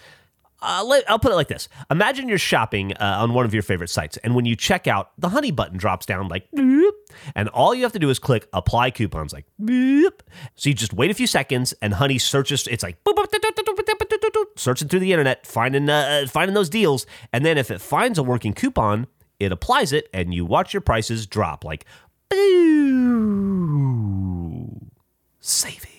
[0.62, 1.68] Uh, let, I'll put it like this.
[1.90, 5.10] Imagine you're shopping uh, on one of your favorite sites, and when you check out,
[5.18, 6.92] the honey button drops down like, boop,
[7.34, 10.20] and all you have to do is click apply coupons, like, boop.
[10.54, 12.66] So you just wait a few seconds, and honey searches.
[12.68, 12.96] It's like,
[14.56, 17.06] searching through the internet, finding, uh, uh, finding those deals.
[17.34, 20.80] And then if it finds a working coupon, it applies it, and you watch your
[20.80, 21.84] prices drop like,
[22.30, 22.40] boo,
[25.38, 25.95] saving.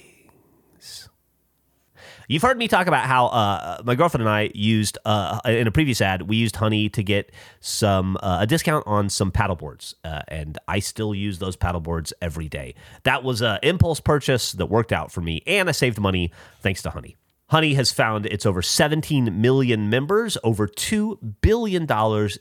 [2.29, 5.71] You've heard me talk about how uh, my girlfriend and I used uh, in a
[5.71, 6.23] previous ad.
[6.23, 10.57] We used Honey to get some uh, a discount on some paddle boards, uh, and
[10.67, 12.75] I still use those paddle boards every day.
[13.03, 16.81] That was an impulse purchase that worked out for me, and I saved money thanks
[16.81, 17.15] to Honey.
[17.49, 21.87] Honey has found its over 17 million members, over $2 billion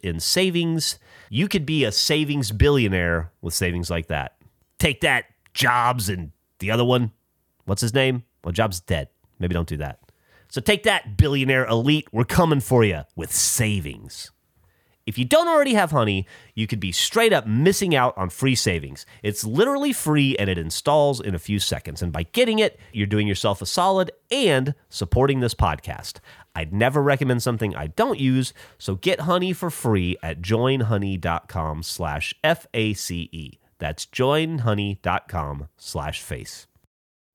[0.02, 0.98] in savings.
[1.30, 4.36] You could be a savings billionaire with savings like that.
[4.80, 7.12] Take that, Jobs, and the other one,
[7.66, 8.24] what's his name?
[8.42, 9.10] Well, Jobs dead.
[9.38, 10.00] Maybe don't do that.
[10.48, 12.08] So take that, billionaire elite.
[12.12, 14.30] We're coming for you with savings.
[15.06, 18.56] If you don't already have Honey, you could be straight up missing out on free
[18.56, 19.06] savings.
[19.22, 22.02] It's literally free and it installs in a few seconds.
[22.02, 26.18] And by getting it, you're doing yourself a solid and supporting this podcast.
[26.56, 32.34] I'd never recommend something I don't use, so get honey for free at joinhoney.com slash
[32.42, 33.58] F-A-C-E.
[33.78, 36.66] That's joinhoney.com slash face.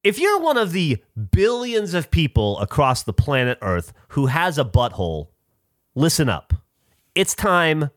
[0.03, 0.97] If you're one of the
[1.31, 5.27] billions of people across the planet Earth who has a butthole,
[5.93, 6.53] listen up.
[7.13, 7.91] It's time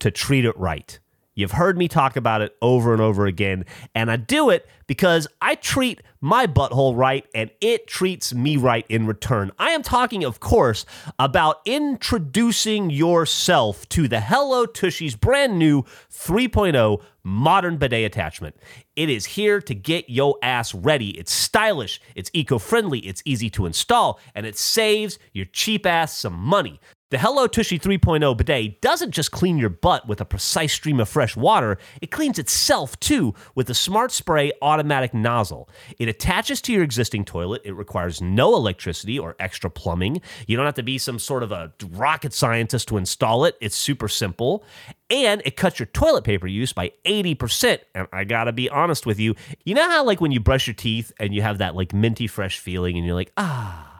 [0.00, 0.98] to treat it right.
[1.36, 5.28] You've heard me talk about it over and over again, and I do it because
[5.40, 9.52] I treat my butthole right and it treats me right in return.
[9.58, 10.84] I am talking, of course,
[11.18, 18.56] about introducing yourself to the Hello Tushy's brand new 3.0 modern bidet attachment.
[18.96, 21.10] It is here to get your ass ready.
[21.10, 26.16] It's stylish, it's eco friendly, it's easy to install, and it saves your cheap ass
[26.16, 26.80] some money.
[27.08, 31.08] The Hello Tushy 3.0 bidet doesn't just clean your butt with a precise stream of
[31.08, 35.68] fresh water, it cleans itself too with a smart spray automatic nozzle.
[36.00, 40.20] It attaches to your existing toilet, it requires no electricity or extra plumbing.
[40.48, 43.76] You don't have to be some sort of a rocket scientist to install it, it's
[43.76, 44.64] super simple.
[45.08, 47.78] And it cuts your toilet paper use by 80%.
[47.94, 50.74] And I gotta be honest with you, you know how, like, when you brush your
[50.74, 53.95] teeth and you have that, like, minty fresh feeling and you're like, ah,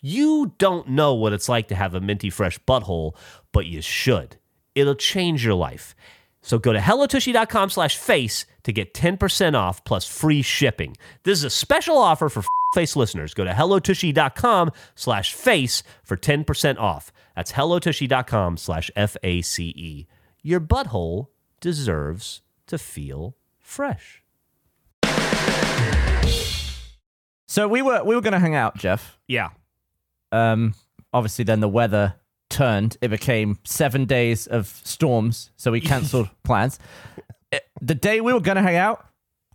[0.00, 3.14] you don't know what it's like to have a minty fresh butthole,
[3.52, 4.36] but you should.
[4.74, 5.94] It'll change your life.
[6.42, 10.96] So go to hellotushy.com slash face to get 10% off plus free shipping.
[11.24, 12.42] This is a special offer for
[12.74, 13.34] face listeners.
[13.34, 17.12] Go to hellotushy.com slash face for 10% off.
[17.34, 20.06] That's hellotushy.com slash F-A-C-E.
[20.42, 21.28] Your butthole
[21.60, 24.22] deserves to feel fresh.
[27.46, 29.18] So we were we were going to hang out, Jeff.
[29.26, 29.50] Yeah.
[30.32, 30.74] Um,
[31.12, 32.14] obviously, then the weather
[32.50, 32.96] turned.
[33.00, 36.78] It became seven days of storms, so we cancelled plans.
[37.52, 39.04] It- the day we were going to hang out,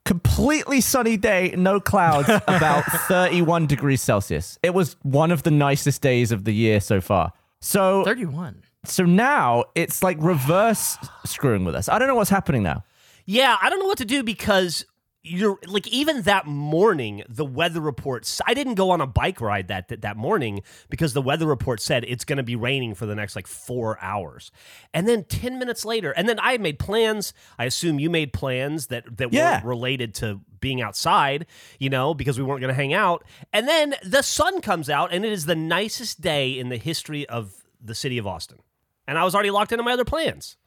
[0.06, 4.58] completely sunny day, no clouds, about 31 degrees Celsius.
[4.64, 7.34] It was one of the nicest days of the year so far.
[7.62, 8.62] So, 31.
[8.86, 11.88] so now it's like reverse screwing with us.
[11.88, 12.84] I don't know what's happening now.
[13.26, 14.86] Yeah, I don't know what to do because
[15.26, 19.70] you're like even that morning the weather report i didn't go on a bike ride
[19.70, 23.06] that that, that morning because the weather report said it's going to be raining for
[23.06, 24.52] the next like 4 hours.
[24.94, 28.88] And then 10 minutes later and then I made plans, I assume you made plans
[28.88, 29.54] that that Yeah.
[29.54, 31.46] weren't related to being outside,
[31.80, 33.24] you know, because we weren't going to hang out.
[33.54, 37.28] And then the sun comes out and it is the nicest day in the history
[37.30, 38.60] of the city of Austin.
[39.08, 40.58] And I was already locked into my other plans.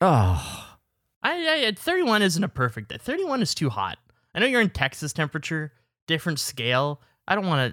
[0.00, 0.69] Oh,
[1.22, 2.96] I, I 31 isn't a perfect day.
[2.98, 3.98] 31 is too hot.
[4.34, 5.72] I know you're in Texas temperature,
[6.06, 7.00] different scale.
[7.28, 7.72] I don't want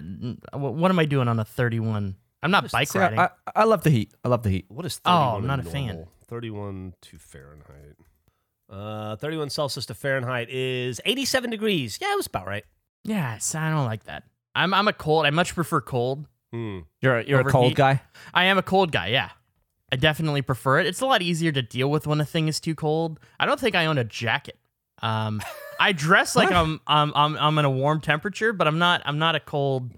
[0.52, 0.58] to.
[0.58, 2.16] What am I doing on a 31?
[2.42, 3.18] I'm not bike see, riding.
[3.18, 4.12] I, I love the heat.
[4.24, 4.66] I love the heat.
[4.68, 6.06] What is Oh, 31 I'm not in a fan.
[6.28, 7.96] 31 to Fahrenheit.
[8.70, 11.98] Uh, 31 Celsius to Fahrenheit is 87 degrees.
[12.00, 12.64] Yeah, it was about right.
[13.04, 14.24] yes, I don't like that.
[14.54, 15.24] I'm I'm a cold.
[15.26, 16.26] I much prefer cold.
[16.52, 16.80] Hmm.
[17.00, 17.52] You're, you're a Overheat.
[17.52, 18.02] cold guy?
[18.34, 19.08] I am a cold guy.
[19.08, 19.30] Yeah,
[19.90, 20.86] I definitely prefer it.
[20.86, 23.18] It's a lot easier to deal with when a thing is too cold.
[23.40, 24.58] I don't think I own a jacket.
[25.00, 25.40] Um,
[25.80, 29.00] I dress like I'm, I'm I'm I'm in a warm temperature, but I'm not.
[29.04, 29.90] I'm not a cold.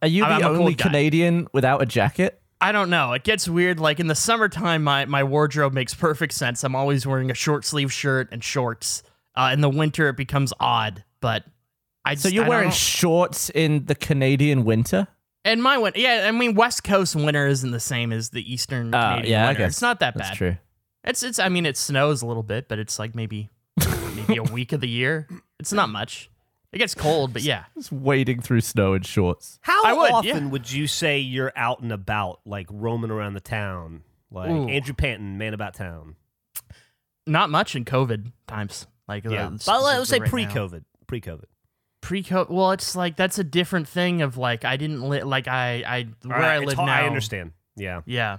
[0.00, 0.74] Are you I'm the cold only.
[0.74, 2.40] Canadian without a jacket?
[2.60, 3.12] I don't know.
[3.12, 3.80] It gets weird.
[3.80, 6.64] Like in the summertime, my, my wardrobe makes perfect sense.
[6.64, 9.02] I'm always wearing a short sleeve shirt and shorts.
[9.34, 11.04] Uh, in the winter, it becomes odd.
[11.20, 11.44] But
[12.04, 15.08] I just, So you're I wearing shorts in the Canadian winter?
[15.44, 16.24] And my winter, yeah.
[16.26, 19.46] I mean, West Coast winter isn't the same as the Eastern Uh, Canadian yeah, I
[19.48, 19.58] winter.
[19.64, 20.36] guess it's not that That's bad.
[20.36, 20.56] true.
[21.04, 21.38] It's it's.
[21.38, 23.50] I mean, it snows a little bit, but it's like maybe
[24.16, 25.28] maybe a week of the year.
[25.60, 26.30] It's not much.
[26.72, 27.64] It gets cold, but yeah.
[27.76, 29.58] Just wading through snow in shorts.
[29.62, 30.50] How I would, often yeah.
[30.50, 34.02] would you say you're out and about, like roaming around the town?
[34.30, 34.68] Like Ooh.
[34.68, 36.16] Andrew Panton, man about town.
[37.26, 38.86] Not much in COVID times.
[39.06, 39.46] Like Yeah.
[39.46, 40.30] uh, but let's say right now.
[40.30, 40.84] pre-COVID.
[41.06, 41.44] Pre-COVID.
[42.04, 42.50] pre-COVID.
[42.50, 46.08] Well, it's like that's a different thing of like I didn't live like I I
[46.22, 47.02] where All right, I it's live hard- now.
[47.02, 47.52] I understand.
[47.76, 48.02] Yeah.
[48.06, 48.38] Yeah,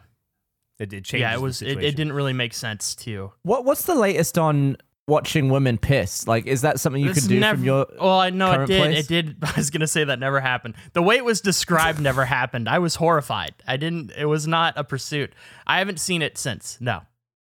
[0.80, 1.22] It did change.
[1.22, 1.34] yeah.
[1.34, 1.62] It was.
[1.62, 3.32] It, it didn't really make sense to.
[3.42, 6.28] What What's the latest on watching women piss?
[6.28, 7.88] Like, is that something you This can do never, from your?
[8.00, 8.82] Well, I know it did.
[8.82, 9.06] place?
[9.06, 9.38] It did.
[9.44, 10.76] I was gonna say that never happened.
[10.94, 12.70] The way it was described never happened.
[12.70, 13.56] I was horrified.
[13.68, 14.12] I didn't.
[14.16, 15.34] It was not a pursuit.
[15.66, 16.78] I haven't seen it since.
[16.80, 17.02] No,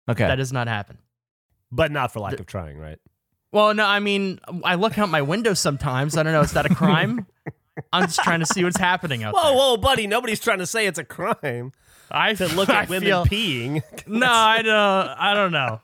[0.08, 0.26] Okay.
[0.26, 0.98] that does not happen.
[1.72, 2.98] But not for lack of trying, right?
[3.52, 3.84] Well, no.
[3.86, 6.16] I mean, I look out my window sometimes.
[6.16, 6.40] I don't know.
[6.40, 7.26] Is that a crime?
[7.92, 9.52] I'm just trying to see what's happening out Whoa, there.
[9.54, 10.06] whoa, whoa, buddy!
[10.06, 11.72] Nobody's trying to say it's a crime
[12.10, 13.82] I to look at I women feel- peeing.
[14.06, 14.74] No, I don't.
[14.76, 15.80] I don't know.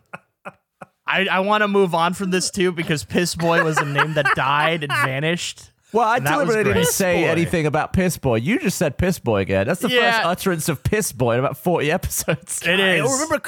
[1.06, 4.12] I, I want to move on from this too because Piss Boy was a name
[4.14, 5.70] that died and vanished.
[5.92, 6.86] Well, I And deliberately didn't great.
[6.88, 7.28] say boy.
[7.28, 8.36] anything about piss boy.
[8.36, 9.66] You just said piss boy again.
[9.66, 10.12] That's the Yeah.
[10.12, 12.62] first utterance of piss boy in about forty episodes.
[12.66, 13.10] It I is.
[13.10, 13.38] remember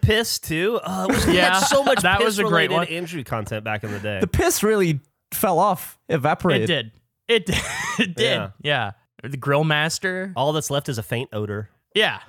[0.00, 0.80] piss too.
[0.82, 2.86] Uh, it was, Yeah, had so much that was a great piss-related one.
[3.02, 4.20] Andrew content back in the day.
[4.20, 5.00] The piss really
[5.32, 6.70] fell off, evaporated.
[6.70, 6.92] It did.
[7.28, 7.56] It did.
[7.98, 8.24] It did.
[8.24, 8.50] Yeah.
[8.62, 8.90] Yeah.
[9.28, 10.32] the grill master.
[10.36, 11.68] All that's left is a faint odor.
[11.94, 12.20] Yeah.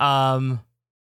[0.00, 0.60] Um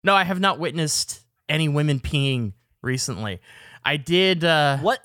[0.04, 1.20] no, I have not witnessed
[1.50, 3.42] any women peeing recently.
[3.84, 5.00] I did uh What?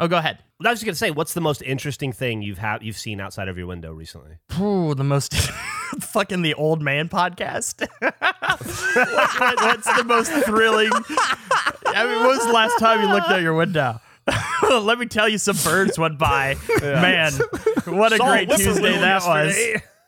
[0.00, 0.38] Oh, go ahead.
[0.64, 3.48] I was just gonna say, what's the most interesting thing you've had you've seen outside
[3.48, 4.38] of your window recently?
[4.60, 5.34] Ooh, the most
[6.00, 7.86] fucking the old man podcast.
[8.00, 10.90] What- what- what's the most thrilling?
[11.86, 14.00] I mean, when was the last time you looked out your window?
[14.70, 16.56] Let me tell you, some birds went by.
[16.82, 17.32] Man,
[17.86, 19.56] what a Saw a great Tuesday that was.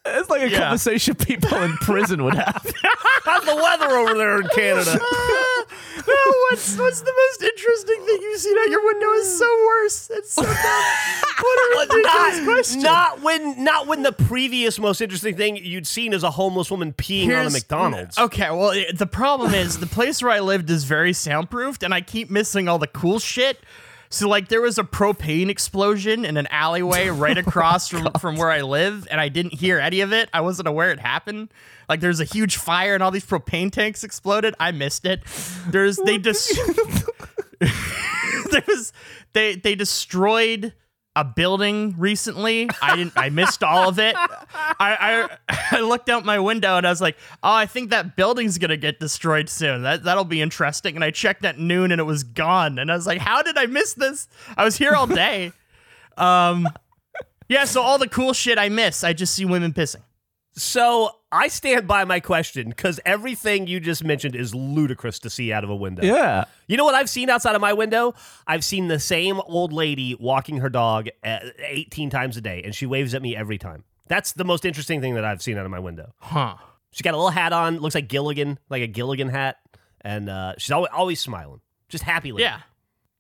[0.06, 0.58] It's like a Yeah.
[0.60, 2.72] conversation people in prison would have.
[3.24, 5.00] How's the weather over there in Canada?
[5.96, 10.10] No, what's what's the most interesting thing you've seen out your window is so worse.
[10.12, 10.52] It's so dumb.
[11.40, 12.82] What a ridiculous not, question.
[12.82, 16.92] not when not when the previous most interesting thing you'd seen is a homeless woman
[16.92, 18.18] peeing on a McDonald's.
[18.18, 21.94] Okay, well, it- the problem is the place where I lived is very soundproofed, and
[21.94, 23.58] I keep missing all the cool shit.
[24.12, 28.50] So, like, there was a propane explosion in an alleyway right across from, from where
[28.50, 30.28] I live, and I didn't hear any of it.
[30.32, 31.50] I wasn't aware it happened.
[31.88, 34.54] Like, there's a huge fire, and all these propane tanks exploded.
[34.58, 35.22] I missed it.
[35.68, 36.52] There's they just
[38.50, 38.92] there was
[39.32, 40.72] they they destroyed
[41.16, 42.68] a building recently.
[42.80, 43.14] I didn't.
[43.16, 44.14] I missed all of it.
[44.16, 48.16] I, I I looked out my window and I was like, oh, I think that
[48.16, 49.82] building's gonna get destroyed soon.
[49.82, 50.94] That that'll be interesting.
[50.94, 52.78] And I checked at noon and it was gone.
[52.78, 54.28] And I was like, how did I miss this?
[54.56, 55.52] I was here all day.
[56.16, 56.68] Um,
[57.48, 57.64] yeah.
[57.64, 60.02] So all the cool shit I miss, I just see women pissing.
[60.60, 65.54] So I stand by my question because everything you just mentioned is ludicrous to see
[65.54, 66.02] out of a window.
[66.02, 66.44] Yeah.
[66.66, 68.12] You know what I've seen outside of my window?
[68.46, 72.74] I've seen the same old lady walking her dog uh, 18 times a day, and
[72.74, 73.84] she waves at me every time.
[74.06, 76.12] That's the most interesting thing that I've seen out of my window.
[76.18, 76.56] Huh.
[76.90, 79.56] She's got a little hat on, looks like Gilligan, like a Gilligan hat,
[80.02, 82.32] and uh, she's always, always smiling, just happy.
[82.32, 82.42] Lady.
[82.42, 82.60] Yeah.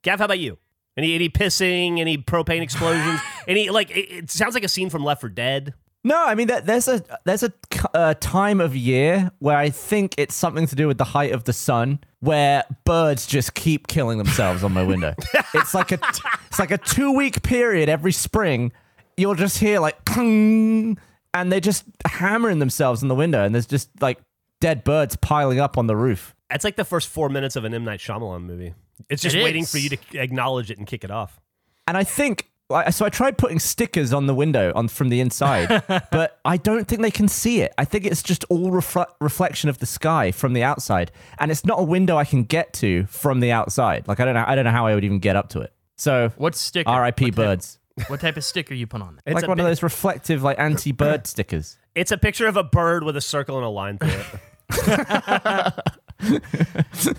[0.02, 0.58] Gav, how about you?
[0.94, 2.00] Any any pissing?
[2.00, 3.18] Any propane explosions?
[3.48, 3.90] any like?
[3.90, 5.72] It, it sounds like a scene from Left 4 Dead.
[6.02, 9.68] No, I mean that there's a there's a c- uh, time of year where I
[9.70, 13.86] think it's something to do with the height of the sun, where birds just keep
[13.86, 15.14] killing themselves on my window.
[15.54, 15.98] it's like a
[16.46, 18.72] it's like a two week period every spring.
[19.18, 20.96] You'll just hear like, "Ping,"
[21.34, 24.18] and they're just hammering themselves in the window, and there's just like
[24.60, 26.34] dead birds piling up on the roof.
[26.50, 28.72] It's like the first four minutes of an M Night Shyamalan movie.
[29.10, 29.70] It's just It waiting is.
[29.70, 31.38] for you to acknowledge it and kick it off.
[31.86, 32.46] And I think I-
[32.90, 33.04] so.
[33.04, 37.02] I tried putting stickers on the window on from the inside, but I don't think
[37.02, 37.72] they can see it.
[37.78, 41.64] I think it's just all refle- reflection of the sky from the outside, and it's
[41.64, 44.06] not a window I can get to from the outside.
[44.08, 44.44] Like I don't know.
[44.46, 45.72] I don't know how I would even get up to it.
[45.96, 46.88] So What sticker?
[46.90, 47.24] R.I.P.
[47.26, 47.76] What type- birds.
[48.06, 49.22] What type of sticker you put on it?
[49.30, 51.76] It's like one of those reflective, like anti-bird stickers.
[51.96, 55.74] It's a picture of a bird with a circle and a line through it.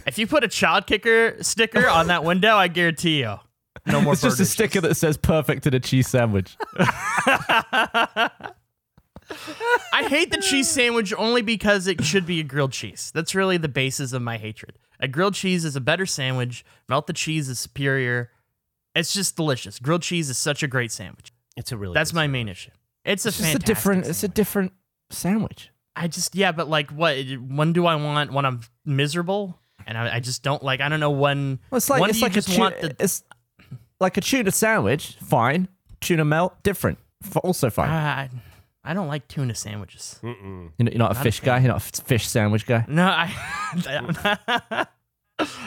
[0.08, 3.36] If you put a child kicker sticker on that window, I guarantee you,
[3.86, 4.14] no more.
[4.14, 6.58] It's just a bird sticker that says "perfect" in a cheese sandwich.
[9.94, 13.12] I hate the cheese sandwich only because it should be a grilled cheese.
[13.14, 14.78] That's really the basis of my hatred.
[15.00, 16.66] A grilled cheese is a better sandwich.
[16.90, 18.32] Melt the cheese is superior.
[18.94, 19.80] It's just delicious.
[19.80, 21.32] Grilled cheese is such a great sandwich.
[21.56, 22.34] It's a really That's good my sandwich.
[22.34, 22.72] main issue.
[23.06, 24.06] It's a It's just a fantastic different.
[24.08, 24.74] It's a different
[25.10, 25.70] sandwich.
[25.96, 27.18] I just yeah, but like what?
[27.48, 28.32] When do I want?
[28.34, 30.82] When I'm miserable and I, I just don't like.
[30.82, 31.60] I don't know when.
[31.70, 32.96] Well, it's like when it's do you like a just tuna, want the.
[33.00, 33.24] it's
[34.02, 35.16] like a tuna sandwich.
[35.24, 35.70] Fine,
[36.02, 36.98] tuna melt, different.
[37.24, 37.90] F- Also fine.
[37.90, 38.30] I,
[38.84, 40.20] I don't like tuna sandwiches.
[40.24, 40.42] You're not,
[40.78, 41.60] you're not a Not a fish guy.
[41.60, 42.84] You're not a fish sandwich guy.
[42.88, 43.32] No, I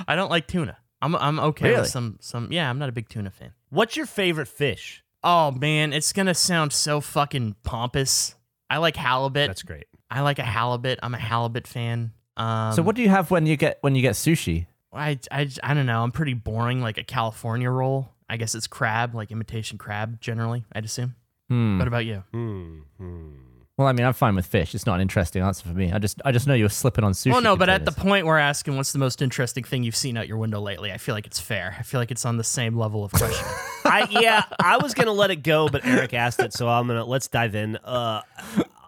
[0.07, 0.77] I don't like tuna.
[1.03, 1.81] I'm I'm okay Really?
[1.83, 3.53] with some some yeah, I'm not a big tuna fan.
[3.71, 5.03] What's your favorite fish?
[5.23, 8.35] Oh man, it's going to sound so fucking pompous.
[8.71, 9.49] I like halibut.
[9.49, 9.87] That's great.
[10.11, 10.99] I like a halibut.
[11.03, 12.13] I'm a halibut fan.
[12.37, 14.67] Um so what do you have when you get when you get sushi?
[14.93, 16.03] I, I I don't know.
[16.03, 18.11] I'm pretty boring like a California roll.
[18.29, 21.15] I guess it's crab, like imitation crab generally, I'd assume.
[21.49, 21.79] Hmm.
[21.79, 22.25] What about you?
[22.33, 22.79] Hmm.
[22.99, 23.31] hmm.
[23.77, 24.73] Well, I mean, I'm fine with fish.
[24.73, 25.91] It's not an interesting answer for me.
[25.91, 27.33] I just I just know you're slipping on sushi.
[27.33, 28.11] well, no, but at the containers.
[28.11, 30.99] point we're asking what's the most interesting thing you've seen out your window lately, I
[30.99, 31.75] feel like it's fair.
[31.77, 33.45] I feel like it's on the same level of question.
[33.85, 37.05] I yeah, I was gonna let it go, but Eric asked it, so I'm gonna
[37.05, 37.77] let's dive in.
[37.79, 38.21] Uh,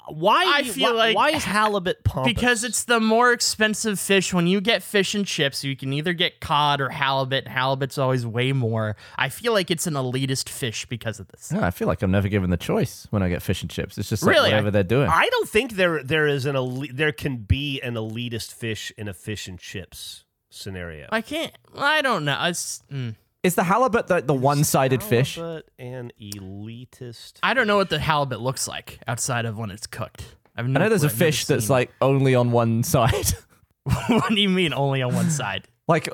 [0.09, 0.45] why?
[0.59, 2.33] I feel why, like- why is halibut pompous?
[2.33, 4.33] Because it's the more expensive fish.
[4.33, 7.49] When you get fish and chips, you can either get cod or halibut.
[7.49, 8.97] Halibut's always way more.
[9.17, 11.51] I feel like it's an elitist fish because of this.
[11.55, 13.99] Yeah, I feel like I'm never given the choice when I get fish and chips.
[13.99, 14.51] It's just like Really?
[14.51, 15.09] whatever they're doing.
[15.09, 19.09] I don't think there there is an elite, there can be an elitist fish in
[19.09, 21.07] a fish and chips scenario.
[21.11, 21.53] I can't.
[21.77, 22.39] I don't know.
[22.45, 23.15] It's, mm.
[23.47, 25.37] Is the halibut the, the one-sided fish?
[25.37, 27.35] Halibut and elitist.
[27.43, 30.25] I don't know what the halibut looks like outside of when it's cooked.
[30.57, 33.27] I've I know there's a fish that's like only on one side.
[34.09, 35.69] what do you mean only on one side?
[35.89, 36.09] like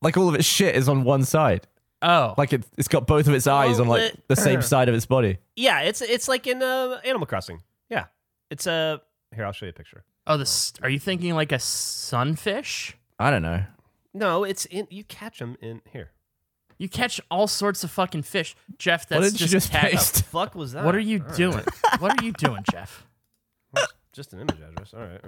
[0.00, 1.66] like all of its shit is on one side.
[2.00, 4.62] Oh, Like it, it's got both of its eyes Oh, on like it- the same
[4.62, 5.38] side of its body.
[5.56, 7.62] Yeah, it's it's like in uh, Animal Crossing.
[7.90, 8.04] Yeah,
[8.50, 9.02] It's a
[9.34, 9.44] here.
[9.44, 10.04] I'll show you a picture.
[10.26, 12.96] Oh, the s are you thinking like a sunfish?
[13.18, 13.64] I don't know.
[14.14, 14.86] No, it's in.
[14.90, 16.12] You catch them in here.
[16.78, 19.10] You catch all sorts of fucking fish, Jeff.
[19.10, 20.22] What That's did you just just cat- paste?
[20.26, 20.84] Fuck was that?
[20.84, 21.36] What are you All right.
[21.36, 21.64] doing?
[21.98, 23.04] what are you doing, Jeff?
[24.12, 24.94] Just an image address.
[24.94, 25.20] All right,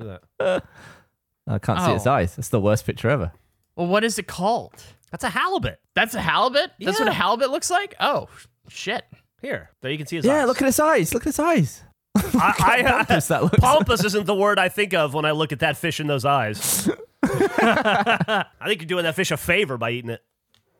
[0.00, 0.62] do that.
[1.46, 2.12] I can't see its Oh.
[2.12, 2.34] eyes.
[2.34, 3.32] That's the worst picture ever.
[3.76, 4.82] Well, what is it called?
[5.12, 5.78] That's a halibut.
[5.94, 6.72] That's a halibut.
[6.80, 7.16] That's what a Yeah.
[7.16, 7.94] halibut looks like.
[8.00, 8.28] Oh
[8.68, 9.04] shit!
[9.42, 10.28] Here, there you can see his eyes.
[10.30, 11.12] Yeah, look at its eyes.
[11.14, 11.82] Look at its eyes.
[12.16, 13.58] I, I, Pompous that looks.
[13.60, 16.24] Pompous isn't the word I think of when I look at that fish in those
[16.24, 16.88] eyes.
[17.22, 20.22] I think you're doing that fish a favor by eating it.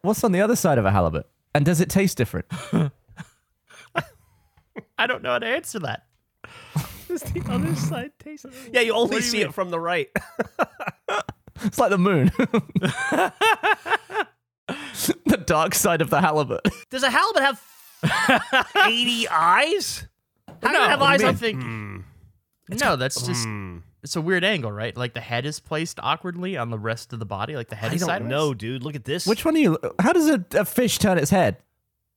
[0.02, 1.26] What's on the other side of a halibut?
[1.54, 2.46] And does it taste different?
[4.98, 6.04] I don't know how to answer that.
[7.08, 8.46] Does the other side taste?
[8.72, 10.08] Yeah, you only see it from the right.
[11.64, 12.32] It's like the moon.
[15.26, 16.66] the dark side of the halibut.
[16.90, 17.62] Does a halibut have
[18.86, 20.08] 80 eyes?
[20.48, 21.58] How do no, you have what do eyes you on?
[21.58, 22.04] mean?
[22.80, 23.78] No, that's just Hmm.
[24.02, 24.96] It's a weird angle, right?
[24.96, 27.92] Like the head is placed awkwardly on the rest of the body, like the head
[27.92, 28.30] I is don't sideways.
[28.30, 28.82] know, dude.
[28.82, 29.26] Look at this.
[29.26, 29.78] Which one are you?
[30.00, 31.56] How does a, a fish turn its head?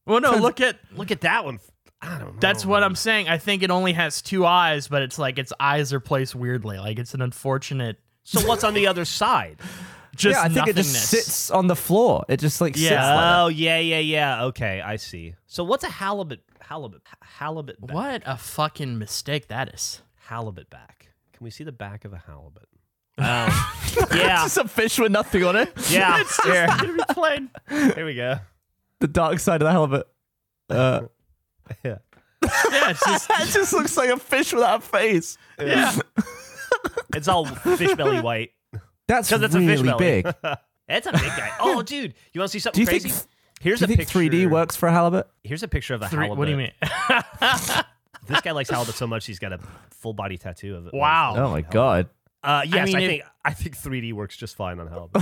[0.06, 1.60] Well, no, look at Look at that one.
[2.02, 2.40] I don't know.
[2.40, 2.84] that's what.
[2.84, 3.30] I'm saying.
[3.30, 6.78] I think it only has two eyes, but it's like its eyes are placed weirdly.
[6.78, 7.98] Like it's an unfortunate.
[8.24, 9.60] So what's on the other side?
[10.16, 12.24] Just yeah, I think it just sits on the floor.
[12.30, 13.02] It just like sits Yeah.
[13.16, 13.40] like that.
[13.42, 14.44] Oh yeah, yeah, yeah.
[14.46, 15.36] Okay, I see.
[15.46, 16.40] So what's a halibut?
[16.62, 17.02] Halibut.
[17.22, 17.82] Halibut.
[17.86, 17.94] Back.
[17.94, 20.02] What a fucking mistake that is.
[20.30, 21.05] Halibut back.
[21.36, 22.68] Can we see the back of a halibut?
[23.18, 25.72] Oh, yeah, Just a fish with nothing on it.
[25.90, 26.22] yeah.
[26.44, 27.50] Here, Gonna be plain.
[27.70, 28.40] here we go.
[29.00, 30.06] The dark side of the halibut.
[30.70, 31.04] Uh,
[31.84, 32.00] Yeah.
[32.44, 35.38] Yeah, it's just it just looks like a fish without a face.
[35.60, 35.96] yeah.
[37.16, 38.52] It's all fish belly white.
[39.08, 40.22] That's Because it's a fish really belly.
[40.24, 40.34] big.
[40.90, 41.52] It's a big guy.
[41.62, 43.10] Oh, dude, you want to see Do something you crazy?
[43.10, 43.28] think?
[43.62, 44.20] here's Do you a think picture.
[44.20, 45.30] 3D works for a halibut?
[45.44, 46.38] Here's a picture of a Three, halibut.
[46.38, 46.72] what do you mean?
[48.28, 49.60] This guy likes halibut so much he's got a
[49.92, 50.94] full body tattoo of it.
[50.94, 51.36] Wow.
[51.38, 52.10] Oh my god!
[52.44, 55.22] Uh, yes, I, mean, it- think I think 3D works just fine on halibut.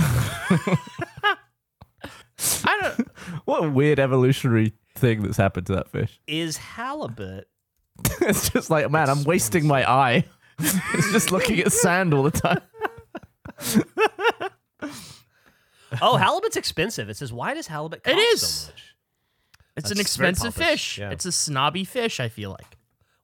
[2.66, 3.08] I don't.
[3.46, 6.20] What a weird evolutionary thing that's happened to that fish.
[6.26, 7.48] Is halibut?
[8.20, 10.24] it's just like, man, I'm wasting my eye.
[10.58, 12.60] it's just looking at sand all the time.
[16.02, 17.08] Oh, halibut's expensive.
[17.08, 18.40] It says, why does halibut It cost is.
[18.42, 18.94] so much?
[19.76, 20.98] It's That's an very expensive pompous, fish.
[20.98, 21.10] yeah.
[21.10, 22.20] It's a snobby fish.
[22.20, 22.73] I feel like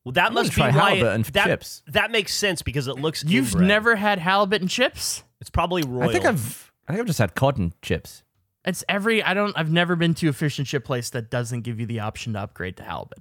[0.04, 1.82] Well, that wanna must be try why halibut it- and that, chips.
[1.88, 3.22] That makes sense because it looks.
[3.24, 3.68] you've inbred.
[3.68, 5.22] never had halibut and chips.
[5.40, 6.08] It's probably royal.
[6.08, 8.22] I think I've, I think I've just had cod and chips.
[8.64, 9.22] It's every.
[9.22, 9.56] I don't.
[9.56, 12.32] I've never been to a fish and chip place that doesn't give you the option
[12.34, 13.18] to upgrade to halibut.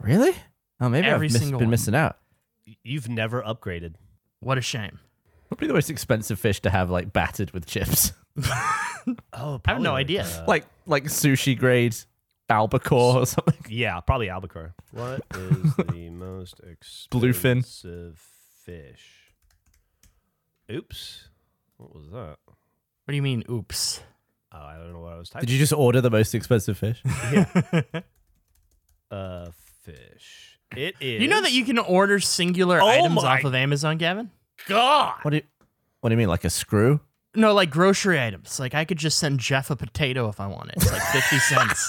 [0.00, 0.34] Really?
[0.80, 1.70] Oh, maybe Every I've miss, single been one.
[1.70, 2.18] missing out.
[2.82, 3.94] You've never upgraded.
[4.40, 4.98] What a shame.
[5.48, 8.12] Probably the most expensive fish to have like battered with chips,
[9.32, 10.24] Oh, I have no idea.
[10.24, 11.96] uh, like like sushi grade
[12.48, 13.54] albacore or something.
[13.68, 14.74] yeah, probably albacore.
[14.92, 16.60] What is the most
[17.10, 17.28] Bluefin.
[17.30, 18.18] expensive
[18.64, 19.32] fish?
[20.70, 21.28] Oops.
[21.76, 22.36] What was that?
[22.46, 23.44] What do you mean?
[23.50, 24.02] Oops.
[24.52, 25.46] Oh, I don't know what I was typing.
[25.46, 27.02] Did you just order the most expensive fish?
[29.10, 29.50] Uh,
[29.84, 30.58] fish.
[30.76, 31.22] It is.
[31.22, 34.30] You know that you can order singular Oh items my- off of Amazon, Gavin?
[34.66, 35.14] God.
[35.22, 35.42] What do you
[36.00, 36.98] What do you mean, like a screw?
[37.34, 38.58] No, like grocery items.
[38.58, 40.74] Like I could just send Jeff a potato if I wanted.
[40.78, 41.88] It's like fifty cents.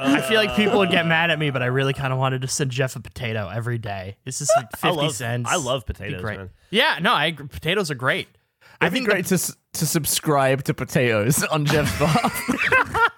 [0.00, 0.56] I feel like oh.
[0.56, 2.96] people would get mad at me, but I really kind of wanted to send Jeff
[2.96, 4.16] a potato every day.
[4.24, 5.50] This is like I fifty love, cents.
[5.50, 6.38] I love potatoes, great.
[6.38, 6.50] man.
[6.70, 8.28] Yeah, no, I potatoes are great.
[8.80, 13.12] I It'd be think great to to subscribe to potatoes on Jeff's behalf.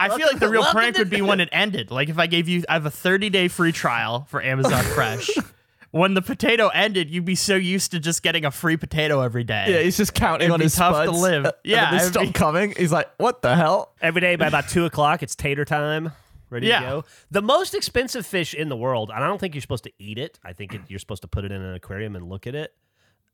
[0.00, 1.90] I feel like the real prank would be when it ended.
[1.90, 5.30] Like if I gave you, I have a 30 day free trial for Amazon Fresh.
[5.90, 9.44] when the potato ended, you'd be so used to just getting a free potato every
[9.44, 9.66] day.
[9.68, 11.46] yeah, he's just counting It'd on be his tough to live.
[11.46, 12.74] uh, Yeah, and then they stop be- coming.
[12.76, 16.12] He's like, "What the hell?" Every day by about two o'clock, it's tater time.
[16.50, 16.80] Ready Yeah.
[16.80, 17.04] to go.
[17.30, 20.18] The most expensive fish in the world, and I don't think you're supposed to eat
[20.18, 20.38] it.
[20.44, 22.74] I think it, you're supposed to put it in an aquarium and look at it.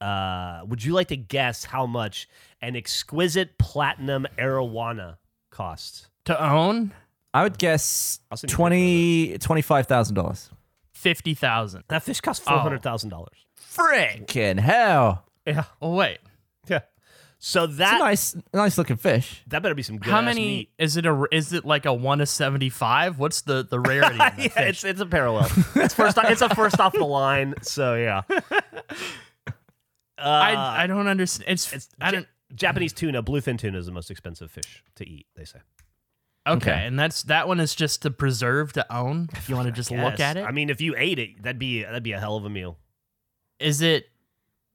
[0.00, 2.28] Uh, would you like to guess how much
[2.60, 5.16] an exquisite platinum arowana
[5.50, 6.08] costs?
[6.24, 6.92] To own
[7.32, 10.50] I would guess I'll send you a twenty twenty five thousand dollars.
[11.04, 11.84] 50,000.
[11.88, 13.44] That fish costs four hundred thousand dollars.
[13.60, 15.26] Freaking hell!
[15.46, 16.18] Yeah, Oh, wait.
[16.66, 16.80] yeah.
[17.38, 19.42] So It's a that nice, nice looking fish.
[19.48, 20.10] that better be some good.
[20.10, 20.70] How ass many meat.
[20.78, 23.18] is it a is it like a 1 to 75?
[23.18, 24.68] What's the the rarity of that yeah, fish?
[24.68, 25.50] it's it's a parallel.
[25.76, 26.16] It's first.
[26.24, 27.54] It's a first off the line.
[27.60, 28.22] So yeah.
[30.16, 31.50] Uh, I I don't understand.
[31.50, 35.26] It's, it's I don't Japanese tuna, bluefin tuna is the most expensive fish to eat.
[35.36, 35.58] They say.
[36.46, 36.86] Okay, Okay.
[36.86, 39.28] and that's that one is just to preserve to own.
[39.32, 41.58] If you want to just look at it, I mean, if you ate it, that'd
[41.58, 42.78] be that'd be a hell of a meal.
[43.58, 44.08] is it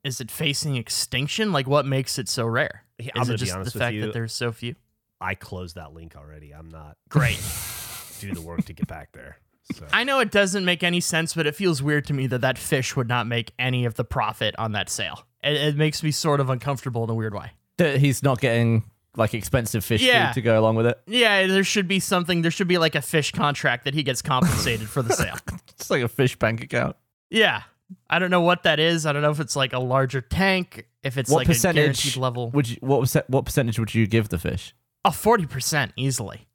[0.04, 1.52] is it facing extinction?
[1.52, 2.86] Like what makes it so rare?
[2.98, 4.02] Yeah, is I'm gonna it be just honest the with fact you.
[4.02, 4.76] that there's so few?
[5.22, 6.52] I closed that link already.
[6.54, 6.98] I'm not.
[7.10, 7.40] Great.
[8.20, 9.38] do the work to get back there.
[9.76, 9.86] So.
[9.94, 12.58] I know it doesn't make any sense, but it feels weird to me that that
[12.58, 15.26] fish would not make any of the profit on that sale.
[15.44, 17.52] It, it makes me sort of uncomfortable in a weird way.
[17.78, 20.28] That he's not getting like expensive fish Yeah.
[20.30, 21.00] food to go along with it.
[21.08, 22.42] Yeah, there should be something.
[22.42, 25.38] There should be like a fish contract that he gets compensated for the sale.
[25.80, 26.96] It's like a fish bank account.
[27.30, 27.64] Yeah.
[28.10, 29.06] I don't know what that is.
[29.06, 31.76] I don't know if it's like a larger tank, if it's what like a percentage
[32.04, 32.50] guaranteed level.
[32.52, 34.76] would you what percent, what percentage would you give the fish?
[35.06, 36.48] A 40% easily.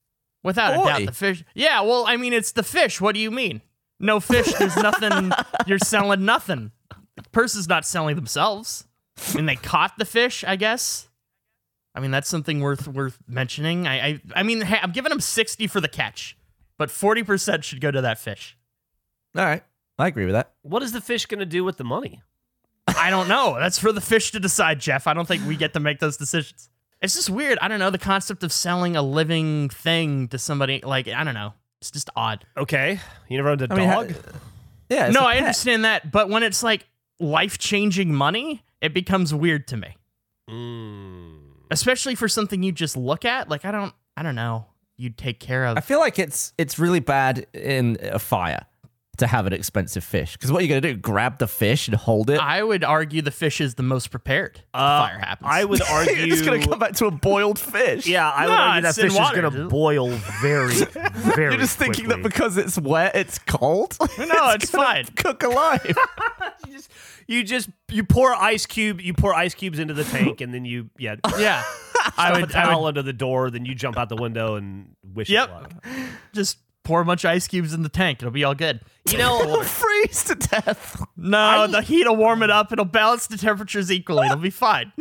[0.45, 1.43] Without a doubt, the fish.
[1.55, 3.01] Yeah, well, I mean, it's the fish.
[3.01, 3.63] What do you mean?
[3.99, 5.33] No fish, there's nothing.
[5.67, 6.71] You're selling nothing.
[7.33, 8.85] Person's not selling themselves.
[9.33, 11.09] I mean, they caught the fish, I guess.
[11.95, 13.87] I mean, that's something worth worth mentioning.
[13.87, 16.37] I I, I mean, hey, I'm giving him 60 for the catch,
[16.77, 18.57] but 40% should go to that fish.
[19.37, 19.63] All right,
[19.99, 20.53] I agree with that.
[20.63, 22.23] What is the fish going to do with the money?
[22.87, 23.57] I don't know.
[23.59, 25.07] That's for the fish to decide, Jeff.
[25.07, 26.69] I don't think we get to make those decisions.
[27.01, 27.59] It's just weird.
[27.61, 27.91] I don't know.
[27.91, 31.55] The concept of selling a living thing to somebody, like, I don't know.
[31.81, 32.47] It's just odd.
[32.57, 34.13] Okay, you never owned a I mean, dog.
[34.13, 34.19] ha-
[34.89, 35.43] yeah, it's no, a I pet.
[35.43, 36.11] understand that.
[36.11, 36.87] But when it's like
[37.21, 39.97] life changing money, it becomes weird to me.
[40.49, 41.34] Mm.
[41.71, 43.49] Especially for something you just look at.
[43.49, 44.67] Like, I don't, I don't know.
[44.97, 45.77] You'd take care of.
[45.77, 48.65] I feel like it's it's really bad in a fire
[49.17, 50.95] to have an expensive fish because what are you gonna do?
[50.97, 52.39] Grab the fish and hold it?
[52.41, 54.61] I would argue the fish is the most prepared.
[54.73, 55.49] Uh, fire happens.
[55.51, 58.07] I would argue it's gonna come back to a boiled fish.
[58.07, 59.69] Yeah, I would argue that it's in fish is going to dude.
[59.69, 60.09] boil
[60.43, 60.75] very,
[61.15, 61.53] very.
[61.55, 63.97] You're just thinking that because it's wet, it's cold.
[64.01, 65.05] No, it's gonna fine.
[65.17, 65.97] Cook alive.
[67.27, 70.65] You just you pour ice cube, you pour ice cubes into the tank, and then
[70.65, 71.63] you yeah, Yeah.
[72.05, 74.17] I stuff would, a I towel would under the door, then you jump out the
[74.17, 75.49] window and wish Yep.
[75.49, 75.73] it luck.
[76.35, 78.19] just pour a bunch of ice cubes in the tank.
[78.21, 78.81] It'll be all good.
[79.11, 81.03] You know, it'll Freeze to death.
[81.17, 82.73] No, the heat will warm it up.
[82.73, 84.27] It'll balance the temperatures equally.
[84.27, 84.93] It'll be fine.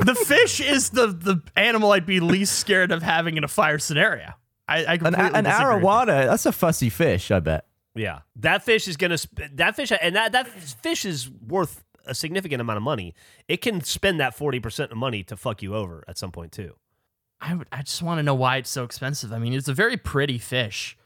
[0.00, 3.78] the fish is the the animal I'd be least scared of having in a fire
[3.78, 4.32] scenario.
[4.68, 7.66] I, I An, completely an arowana, that's a fussy fish, I bet.
[7.94, 12.14] Yeah, that fish is gonna sp- that fish and that that fish is worth a
[12.14, 13.14] significant amount of money.
[13.48, 16.52] It can spend that forty percent of money to fuck you over at some point
[16.52, 16.74] too.
[17.40, 19.32] I would, I just want to know why it's so expensive.
[19.32, 20.96] I mean, it's a very pretty fish.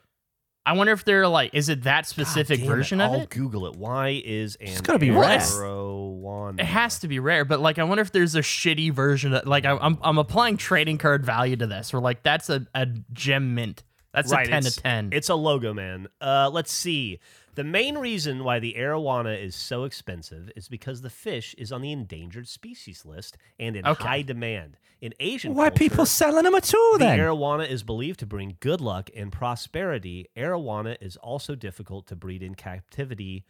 [0.67, 3.05] I wonder if they're like, is it that specific God damn version it.
[3.05, 3.31] of I'll it?
[3.31, 3.77] Google it.
[3.77, 5.39] Why is an gotta be rare.
[5.39, 6.61] arowana?
[6.61, 9.33] It has to be rare, but like, I wonder if there's a shitty version.
[9.33, 12.67] Of, like, I, I'm I'm applying trading card value to this, or like that's a,
[12.75, 13.85] a gem mint.
[14.17, 15.11] That's right, a ten it's, to ten.
[15.13, 16.09] It's a logo, man.
[16.21, 17.21] Uh, let's see.
[17.55, 21.81] The main reason why the arowana is so expensive is because the fish is on
[21.83, 24.05] the endangered species list and in Okay.
[24.05, 24.79] high demand.
[25.01, 27.19] In Asian Why culture, people selling them at all the then?
[27.19, 30.27] arowana is believed to bring good luck and prosperity.
[30.37, 33.45] Arowana is also difficult to breed in captivity.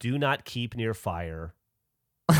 [0.00, 1.54] Do not keep near fire.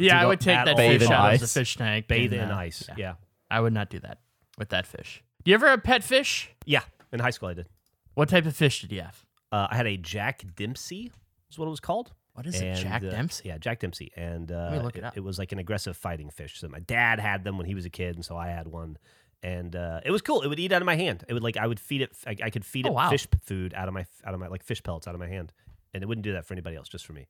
[0.00, 1.52] yeah, I would take that all fish in out of the ice.
[1.52, 2.08] fish tank.
[2.08, 2.88] Bathe and, in uh, ice.
[2.96, 3.14] Yeah.
[3.50, 4.18] I would not do that
[4.58, 5.22] with that fish.
[5.44, 6.50] Do you ever have pet fish?
[6.66, 6.82] yeah.
[7.12, 7.66] In high school, I did.
[8.14, 9.24] What type of fish did you have?
[9.50, 11.12] Uh, I had a Jack Dempsey,
[11.50, 12.12] is what it was called.
[12.32, 13.48] What is it, And, Jack uh, Dempsey?
[13.48, 15.14] Yeah, Jack Dempsey, and uh, look it up.
[15.14, 16.58] it was like an aggressive fighting fish.
[16.58, 18.96] So my dad had them when he was a kid, and so I had one,
[19.42, 20.40] and uh, it was cool.
[20.40, 21.24] It would eat out of my hand.
[21.28, 22.12] It would like I would feed it.
[22.26, 23.10] I, I could feed Oh, it wow.
[23.10, 25.52] fish food out of my out of my like fish pellets out of my hand,
[25.92, 27.26] and it wouldn't do that for anybody else, just for me.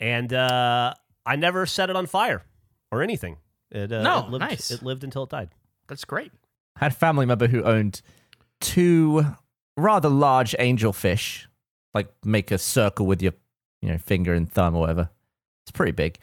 [0.00, 0.94] And uh,
[1.26, 2.42] I never set it on fire
[2.90, 3.36] or anything.
[3.70, 4.70] It, uh, No, it lived, nice.
[4.70, 5.50] It lived until it died.
[5.88, 6.32] That's great.
[6.76, 8.02] I had a family member who owned
[8.60, 9.26] two
[9.76, 11.46] rather large angelfish,
[11.94, 13.32] like make a circle with your,
[13.80, 15.10] you know, finger and thumb or whatever.
[15.64, 16.18] It's pretty big,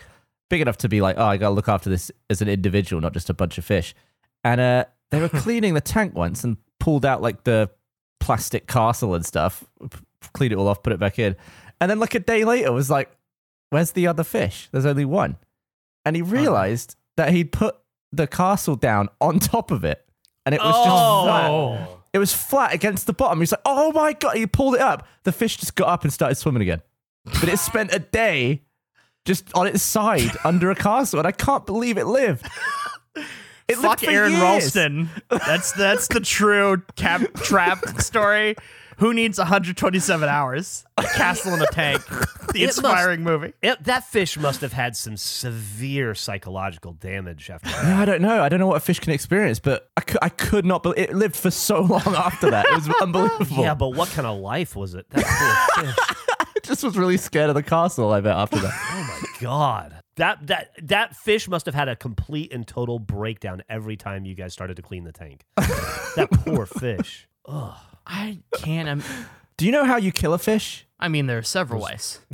[0.50, 3.14] big enough to be like, oh, I gotta look after this as an individual, not
[3.14, 3.94] just a bunch of fish.
[4.44, 7.70] And uh, they were cleaning the tank once and pulled out like the
[8.20, 9.64] plastic castle and stuff,
[10.34, 11.36] cleaned it all off, put it back in,
[11.80, 13.12] and then like a day later was like,
[13.70, 14.70] where's the other fish?
[14.72, 15.38] There's only one,
[16.06, 17.76] and he realized that he'd put
[18.12, 20.06] the castle down on top of it,
[20.46, 21.24] and it was just oh.
[21.24, 21.52] flat.
[21.52, 21.96] Oh.
[22.12, 23.40] It was flat against the bottom.
[23.40, 24.36] He's like, oh my God.
[24.36, 25.08] He pulled it up.
[25.24, 26.82] The fish just got up and started swimming again.
[27.26, 28.64] But it spent a day
[29.26, 31.20] just on its side under a castle.
[31.20, 32.48] And I can't believe it lived.
[33.68, 34.42] It Fuck lived for Aron years.
[34.42, 35.10] Ralston.
[35.30, 38.56] That's that's the true cap trap story.
[39.00, 40.86] Who needs 127 hours?
[40.98, 42.02] A castle in a tank.
[42.50, 43.54] The It must- inspiring movie.
[43.62, 47.84] It, that fish must have had some severe psychological damage after that.
[47.84, 48.42] Yeah, I don't know.
[48.42, 50.98] I don't know what a fish can experience, but I could, I could not believe
[50.98, 52.66] it lived for so long after that.
[52.66, 53.62] It was unbelievable.
[53.64, 55.08] Yeah, but what kind of life was it?
[55.12, 55.96] That poor fish.
[56.40, 58.74] I just was really scared of the castle, I bet, after that.
[58.74, 60.02] Oh my god.
[60.16, 64.34] That that that fish must have had a complete and total breakdown every time you
[64.34, 65.46] guys started to clean the tank.
[65.56, 67.28] that poor fish.
[67.48, 67.78] Ugh.
[68.10, 68.88] I can't.
[68.90, 69.04] im-
[69.58, 70.86] Do you know how you kill a fish?
[71.00, 72.20] I mean, there are several ways.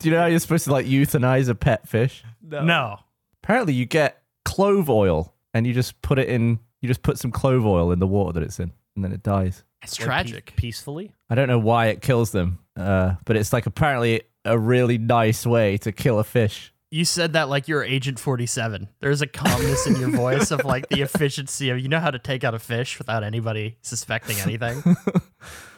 [0.00, 2.22] Do you know how you're supposed to like euthanize a pet fish?
[2.42, 2.98] No.
[3.42, 6.58] Apparently, you get clove oil and you just put it in.
[6.80, 9.22] You just put some clove oil in the water that it's in, and then it
[9.22, 9.64] dies.
[9.82, 10.46] It's Like, tragic.
[10.46, 11.12] pe- peacefully.
[11.30, 15.44] I don't know why it kills them, uh, but it's like apparently a really nice
[15.46, 16.72] way to kill a fish.
[16.90, 18.88] You said that like you're Agent 47.
[19.00, 22.18] There's a calmness in your voice of like the efficiency of you know how to
[22.18, 24.82] take out a fish without anybody suspecting anything.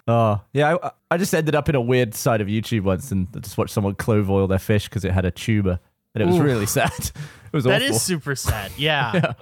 [0.08, 0.76] Oh, yeah.
[0.82, 3.72] I, I just ended up in a weird side of YouTube once and just watched
[3.72, 5.78] someone clove oil their fish because it had a tuber,
[6.14, 6.42] and it was Ooh.
[6.42, 6.90] really sad.
[6.98, 7.12] It
[7.52, 7.94] was That awful.
[7.94, 8.72] is super sad.
[8.76, 9.34] Yeah.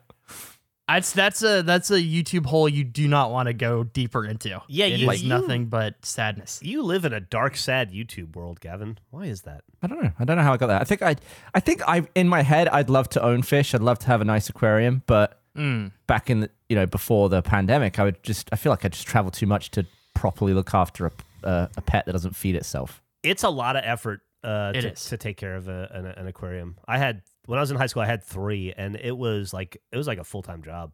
[0.88, 4.60] That's that's a that's a YouTube hole you do not want to go deeper into.
[4.68, 6.60] Yeah, it you- is you- nothing but sadness.
[6.62, 8.98] You live in a dark, sad YouTube world, Gavin.
[9.10, 9.64] Why is that?
[9.82, 10.10] I don't know.
[10.18, 10.80] I don't know how I got that.
[10.80, 11.16] I think I,
[11.54, 13.74] I think I, in my head, I'd love to own fish.
[13.74, 15.90] I'd love to have a nice aquarium, but Mm.
[16.06, 18.88] back in the, you know, before the pandemic, I would just, I feel like I
[18.88, 19.84] just travel too much to
[20.14, 21.12] properly look after a,
[21.42, 23.02] uh, a pet that doesn't feed itself.
[23.24, 25.04] It's a lot of effort uh, It to, is.
[25.06, 26.76] to take care of a, an, an aquarium.
[26.86, 29.80] I had when I was in high school, I had three, and it was like
[29.90, 30.92] it was like a full time job.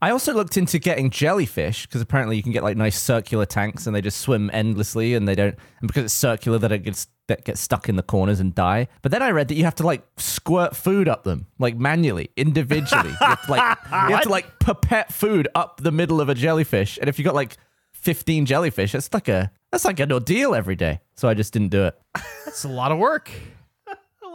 [0.00, 3.86] I also looked into getting jellyfish because apparently you can get like nice circular tanks
[3.86, 7.06] and they just swim endlessly and they don't, and because it's circular, that it gets
[7.28, 8.88] that gets stuck in the corners and die.
[9.02, 12.30] But then I read that you have to like squirt food up them, like manually,
[12.34, 13.10] individually.
[13.10, 13.78] you have to like
[14.08, 17.26] you have to like pipette food up the middle of a jellyfish, and if you
[17.26, 17.58] got like
[17.92, 21.00] fifteen jellyfish, that's like a that's like an ordeal every day.
[21.14, 22.00] So I just didn't do it.
[22.46, 23.30] That's a lot of work.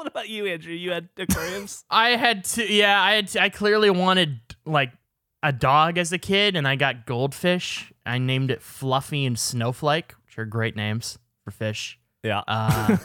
[0.05, 0.71] What about you, Andrew?
[0.71, 1.83] You had aquariums?
[1.89, 4.91] I had to yeah, I had to, I clearly wanted like
[5.41, 7.91] a dog as a kid and I got goldfish.
[8.05, 11.97] I named it Fluffy and Snowflake, which are great names for fish.
[12.21, 12.43] yeah.
[12.47, 12.97] Uh,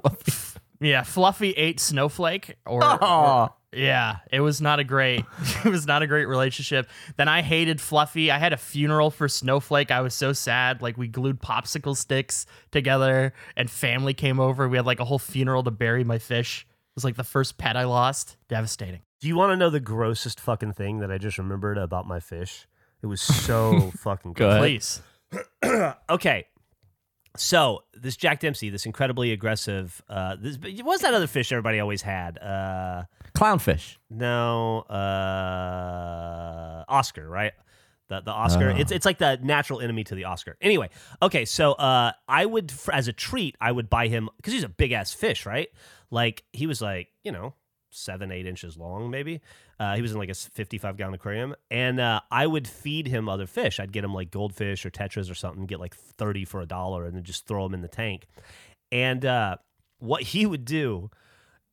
[0.80, 3.54] yeah, Fluffy ate Snowflake or, or-.
[3.76, 5.24] Yeah, it was not a great
[5.64, 6.88] it was not a great relationship.
[7.16, 8.30] Then I hated Fluffy.
[8.30, 9.90] I had a funeral for Snowflake.
[9.90, 10.82] I was so sad.
[10.82, 14.68] Like we glued popsicle sticks together and family came over.
[14.68, 16.66] We had like a whole funeral to bury my fish.
[16.68, 18.36] It was like the first pet I lost.
[18.48, 19.00] Devastating.
[19.20, 22.20] Do you want to know the grossest fucking thing that I just remembered about my
[22.20, 22.66] fish?
[23.02, 25.00] It was so fucking Go gross.
[25.32, 25.46] ahead.
[25.60, 25.94] Please.
[26.10, 26.46] okay.
[27.36, 32.02] So this Jack Dempsey, this incredibly aggressive, uh, this what's that other fish everybody always
[32.02, 32.38] had?
[32.38, 33.04] Uh,
[33.36, 33.96] Clownfish.
[34.10, 37.52] no, uh, Oscar, right?
[38.08, 38.70] The the Oscar.
[38.70, 38.78] Oh.
[38.78, 40.56] It's it's like the natural enemy to the Oscar.
[40.60, 40.90] Anyway,
[41.22, 44.68] okay, so uh, I would as a treat, I would buy him because he's a
[44.68, 45.68] big ass fish, right?
[46.10, 47.54] Like he was like you know
[47.90, 49.40] seven eight inches long, maybe.
[49.80, 53.28] Uh, he was in like a 55 gallon aquarium, and uh, I would feed him
[53.28, 53.80] other fish.
[53.80, 57.06] I'd get him like goldfish or tetras or something, get like 30 for a dollar,
[57.06, 58.26] and then just throw them in the tank.
[58.92, 59.56] And uh,
[59.98, 61.10] what he would do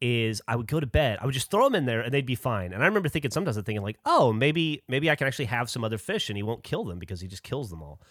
[0.02, 1.20] is I would go to bed.
[1.22, 2.74] I would just throw them in there and they'd be fine.
[2.74, 5.70] And I remember thinking sometimes I'm thinking like, oh, maybe maybe I can actually have
[5.70, 8.02] some other fish and he won't kill them because he just kills them all.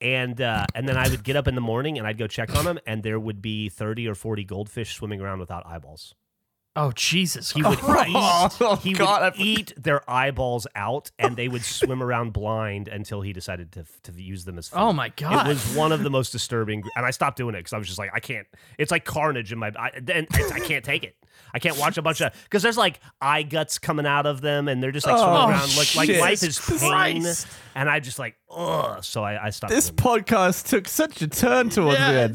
[0.00, 2.54] And uh, and then I would get up in the morning and I'd go check
[2.54, 6.14] on them and there would be 30 or 40 goldfish swimming around without eyeballs.
[6.76, 8.60] Oh Jesus He would Christ.
[8.62, 13.20] eat, he God, would eat their eyeballs out and they would swim around blind until
[13.22, 14.78] he decided to to use them as food.
[14.78, 15.46] Oh my god.
[15.46, 17.88] It was one of the most disturbing, and I stopped doing it because I was
[17.88, 18.46] just like, I can't.
[18.78, 19.72] It's like carnage in my.
[19.76, 21.16] I, and I can't take it.
[21.54, 24.68] I can't watch a bunch of because there's like eye guts coming out of them,
[24.68, 25.76] and they're just like swimming Oh, around.
[25.76, 27.46] Like like life is pain, Christ.
[27.74, 29.02] and I just like ugh.
[29.04, 29.72] So I, I stopped.
[29.72, 32.30] This podcast took such a turn towards the end.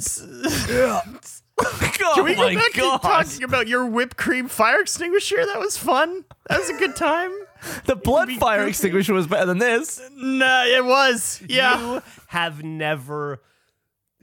[0.69, 1.41] Yes.
[1.59, 5.45] Oh Can we go my back to talking about your whipped cream fire extinguisher?
[5.45, 6.25] That was fun.
[6.49, 7.31] That was a good time.
[7.85, 10.01] The blood fire extinguisher was better than this.
[10.17, 11.41] no, it was.
[11.47, 11.93] Yeah.
[11.95, 13.41] You have never.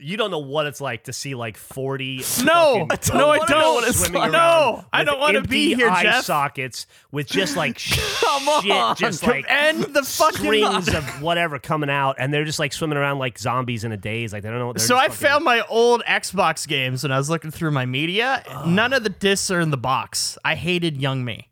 [0.01, 2.23] You don't know what it's like to see like forty.
[2.43, 4.31] No, no, I don't what it's swimming like.
[4.33, 6.25] around No, I don't wanna be here, eye Jeff.
[6.25, 7.77] Sockets with just like
[8.21, 8.95] Come shit, on.
[8.95, 10.37] just like end the fucking.
[10.37, 13.97] strings of whatever coming out, and they're just like swimming around like zombies in a
[13.97, 14.33] daze.
[14.33, 14.77] Like they don't know what.
[14.77, 17.85] They're So I fucking- found my old Xbox games when I was looking through my
[17.85, 18.43] media.
[18.65, 20.37] None of the discs are in the box.
[20.43, 21.49] I hated Young Me.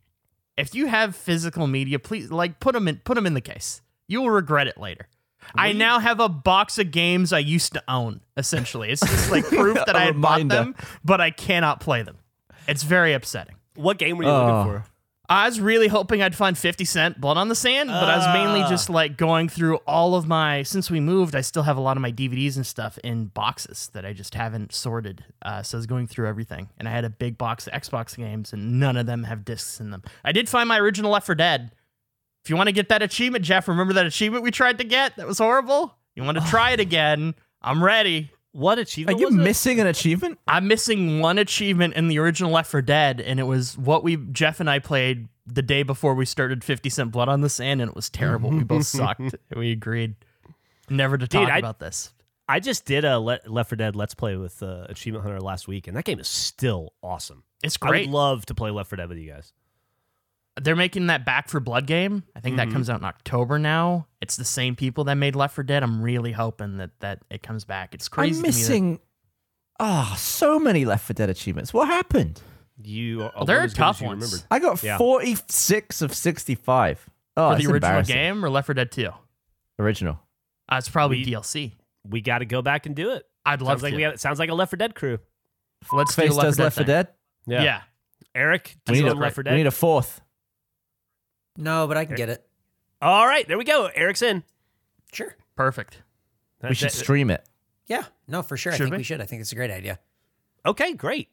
[0.57, 3.81] If you have physical media, please like put them in put them in the case.
[4.07, 5.07] You will regret it later.
[5.55, 8.21] I now have a box of games I used to own.
[8.37, 12.17] Essentially, it's just like proof that I had bought them, but I cannot play them.
[12.67, 13.55] It's very upsetting.
[13.75, 14.45] What game were you Oh.
[14.57, 14.85] looking for?
[15.31, 18.25] I was really hoping I'd find 50 Cent Blood on the Sand, but I was
[18.33, 18.67] mainly Ah.
[18.69, 20.63] just like going through all of my.
[20.63, 23.91] Since we moved, I still have a lot of my DVDs and stuff in boxes
[23.93, 25.23] that I just haven't sorted.
[25.43, 28.17] Uh, so I was going through everything, and I had a big box of Xbox
[28.17, 30.01] games, and none of them have discs in them.
[30.25, 31.71] I did find my original Left 4 Dead.
[32.49, 35.15] If you want to get that achievement, Jeff, remember that achievement we tried to get?
[35.17, 35.93] That was horrible.
[36.15, 37.35] You want to try it again?
[37.61, 38.31] I'm ready.
[38.53, 39.17] What achievement?
[39.17, 39.37] Are you was it?
[39.37, 40.39] missing an achievement?
[40.47, 44.15] I'm missing one achievement in the original Left 4 Dead, and it was what we
[44.31, 47.81] Jeff and I played the day before we started 50 Cent Blood on the Sand,
[47.83, 48.49] and it was terrible.
[48.49, 49.19] we both sucked.
[49.19, 50.15] and We agreed
[50.89, 52.11] never to talk Dude, I- about this.
[52.47, 55.67] I just did a Le- Left 4 Dead Let's Play with uh, Achievement Hunter last
[55.67, 57.43] week, and that game is still awesome.
[57.61, 57.89] It's great.
[57.89, 58.07] I great.
[58.07, 59.53] would love to play Left 4 Dead with you guys.
[60.61, 62.23] They're making that Back 4 Blood game.
[62.35, 62.69] I think Mm-hmm.
[62.69, 64.07] that comes out in October now.
[64.21, 65.83] It's the same people that made Left 4 Dead.
[65.83, 67.93] I'm really hoping that that it comes back.
[67.93, 68.37] It's crazy.
[68.39, 68.99] I'm to me that- missing.
[69.79, 71.73] Ah, so many Left 4 Dead achievements.
[71.73, 72.41] What happened?
[72.81, 74.21] You are they're weren't as good tough as ones.
[74.23, 74.47] remembered.
[74.51, 74.97] I got Yeah.
[74.97, 77.09] 46 of 65.
[77.37, 79.05] Oh, for the original game or Left 4 Dead 2.
[79.07, 79.11] Uh,
[79.79, 80.19] Original.
[80.71, 81.73] it's probably We- DLC.
[82.05, 83.25] We got to go back and do it.
[83.45, 83.97] I'd love Sounds like to.
[83.97, 85.19] we have, sounds like a Left 4 Dead crew.
[85.93, 86.63] Let's Face a Left does 4 Dead.
[86.65, 86.83] Left for.
[86.83, 87.07] Dead.
[87.47, 87.63] Yeah.
[87.63, 87.81] yeah.
[88.35, 90.21] Eric, We need, it a, on Left 4 we need a fourth.
[91.59, 92.43] No, but I can get it.
[93.01, 93.85] All right, there we go.
[93.93, 94.43] Eric's in.
[95.13, 95.35] Sure.
[95.55, 96.01] Perfect.
[96.63, 97.45] We should That- stream it.
[97.87, 98.05] Yeah.
[98.27, 98.71] No, for sure.
[98.71, 98.97] I Should think we?
[98.99, 99.19] we should.
[99.21, 99.99] I think it's a great idea.
[100.65, 101.29] Okay, great.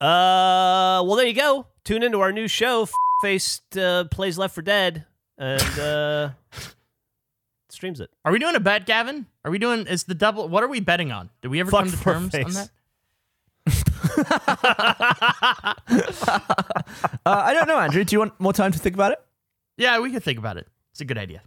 [0.00, 1.66] Uh, well, there you go.
[1.84, 2.82] Tune into our new show.
[2.82, 5.04] F- Faced uh, plays Left 4 Dead
[5.38, 6.30] and uh,
[7.68, 8.10] streams it.
[8.24, 9.26] Are we doing a bet, Gavin?
[9.44, 11.30] Are we doing is the double what are we betting on?
[11.42, 12.54] Did we ever Fuck come to for terms on face.
[12.54, 12.70] that?
[17.26, 18.02] Uh, I don't know, Andrew.
[18.04, 19.18] Do you want more time to think about it?
[19.76, 20.66] Yeah, we can think about it.
[20.92, 21.42] It's a good idea.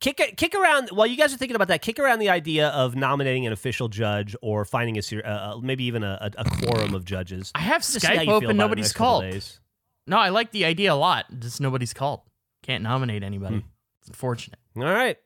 [0.00, 1.82] Kick kick around while you guys are thinking about that.
[1.82, 5.84] Kick around the idea of nominating an official judge or finding a uh, uh, maybe
[5.84, 7.52] even a, a, a quorum of judges.
[7.54, 9.24] I have Just see how you Skype open, about it in the nobody's called.
[10.06, 11.26] No, I like the idea a lot.
[11.38, 12.20] Just nobody's called.
[12.62, 13.56] Can't nominate anybody.
[13.56, 13.66] Hmm.
[14.00, 14.58] It's unfortunate.
[14.76, 15.16] All right.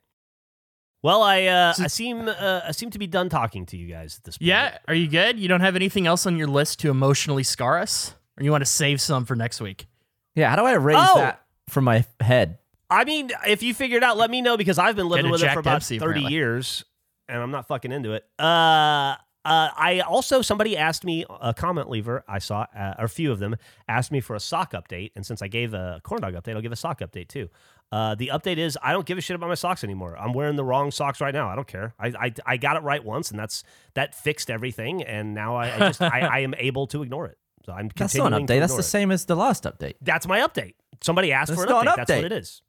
[1.03, 3.87] Well, I uh, So- I seem uh, I seem to be done talking to you
[3.89, 4.49] guys at this point.
[4.49, 5.39] Yeah, are you good?
[5.39, 8.15] You don't have anything else on your list to emotionally scar us?
[8.39, 9.87] Or you want to save some for next week?
[10.35, 11.19] Yeah, how do I erase Oh!
[11.19, 12.59] that from my head?
[12.91, 15.29] I mean, if you figure it out, let me know because I've been living Get
[15.29, 16.33] a with it Jack for about Dempsey, thirty apparently.
[16.35, 16.85] years,
[17.29, 18.25] and I'm not fucking into it.
[18.39, 19.17] Uh,
[19.49, 23.33] uh, I also somebody asked me a comment lever I saw, uh, or a few
[23.33, 23.57] of them
[23.89, 26.61] asked me for a sock update, and since I gave a corn dog update, I'll
[26.61, 27.49] give a sock update too.
[27.91, 30.19] Uh, the update is I don't give a shit about my socks anymore.
[30.19, 31.49] I'm wearing the wrong socks right now.
[31.49, 31.95] I don't care.
[31.99, 35.75] I I, I got it right once, and that's that fixed everything, and now I,
[35.75, 37.39] I just I, I am able to ignore it.
[37.65, 38.61] So I'm That's not an update.
[38.61, 39.95] That's the same as the last update.
[40.03, 40.75] That's my update.
[41.03, 41.89] Somebody asked That's for an update.
[41.89, 42.63] an That's what it is.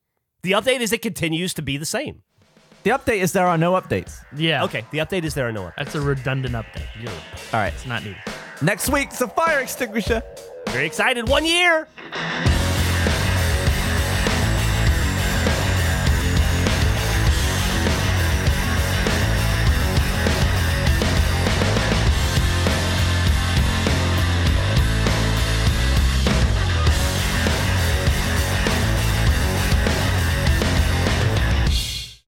[0.44, 2.24] The update is it continues to be the same.
[2.84, 4.24] The update is there are no updates.
[4.36, 4.64] Yeah.
[4.64, 5.76] Okay, the update is there are no updates.
[5.78, 6.88] That's a redundant update.
[7.00, 7.74] You're, All right.
[7.74, 8.18] it's not needed.
[8.62, 10.24] Next week's a fire extinguisher.
[10.70, 11.28] Very excited.
[11.28, 11.88] One year.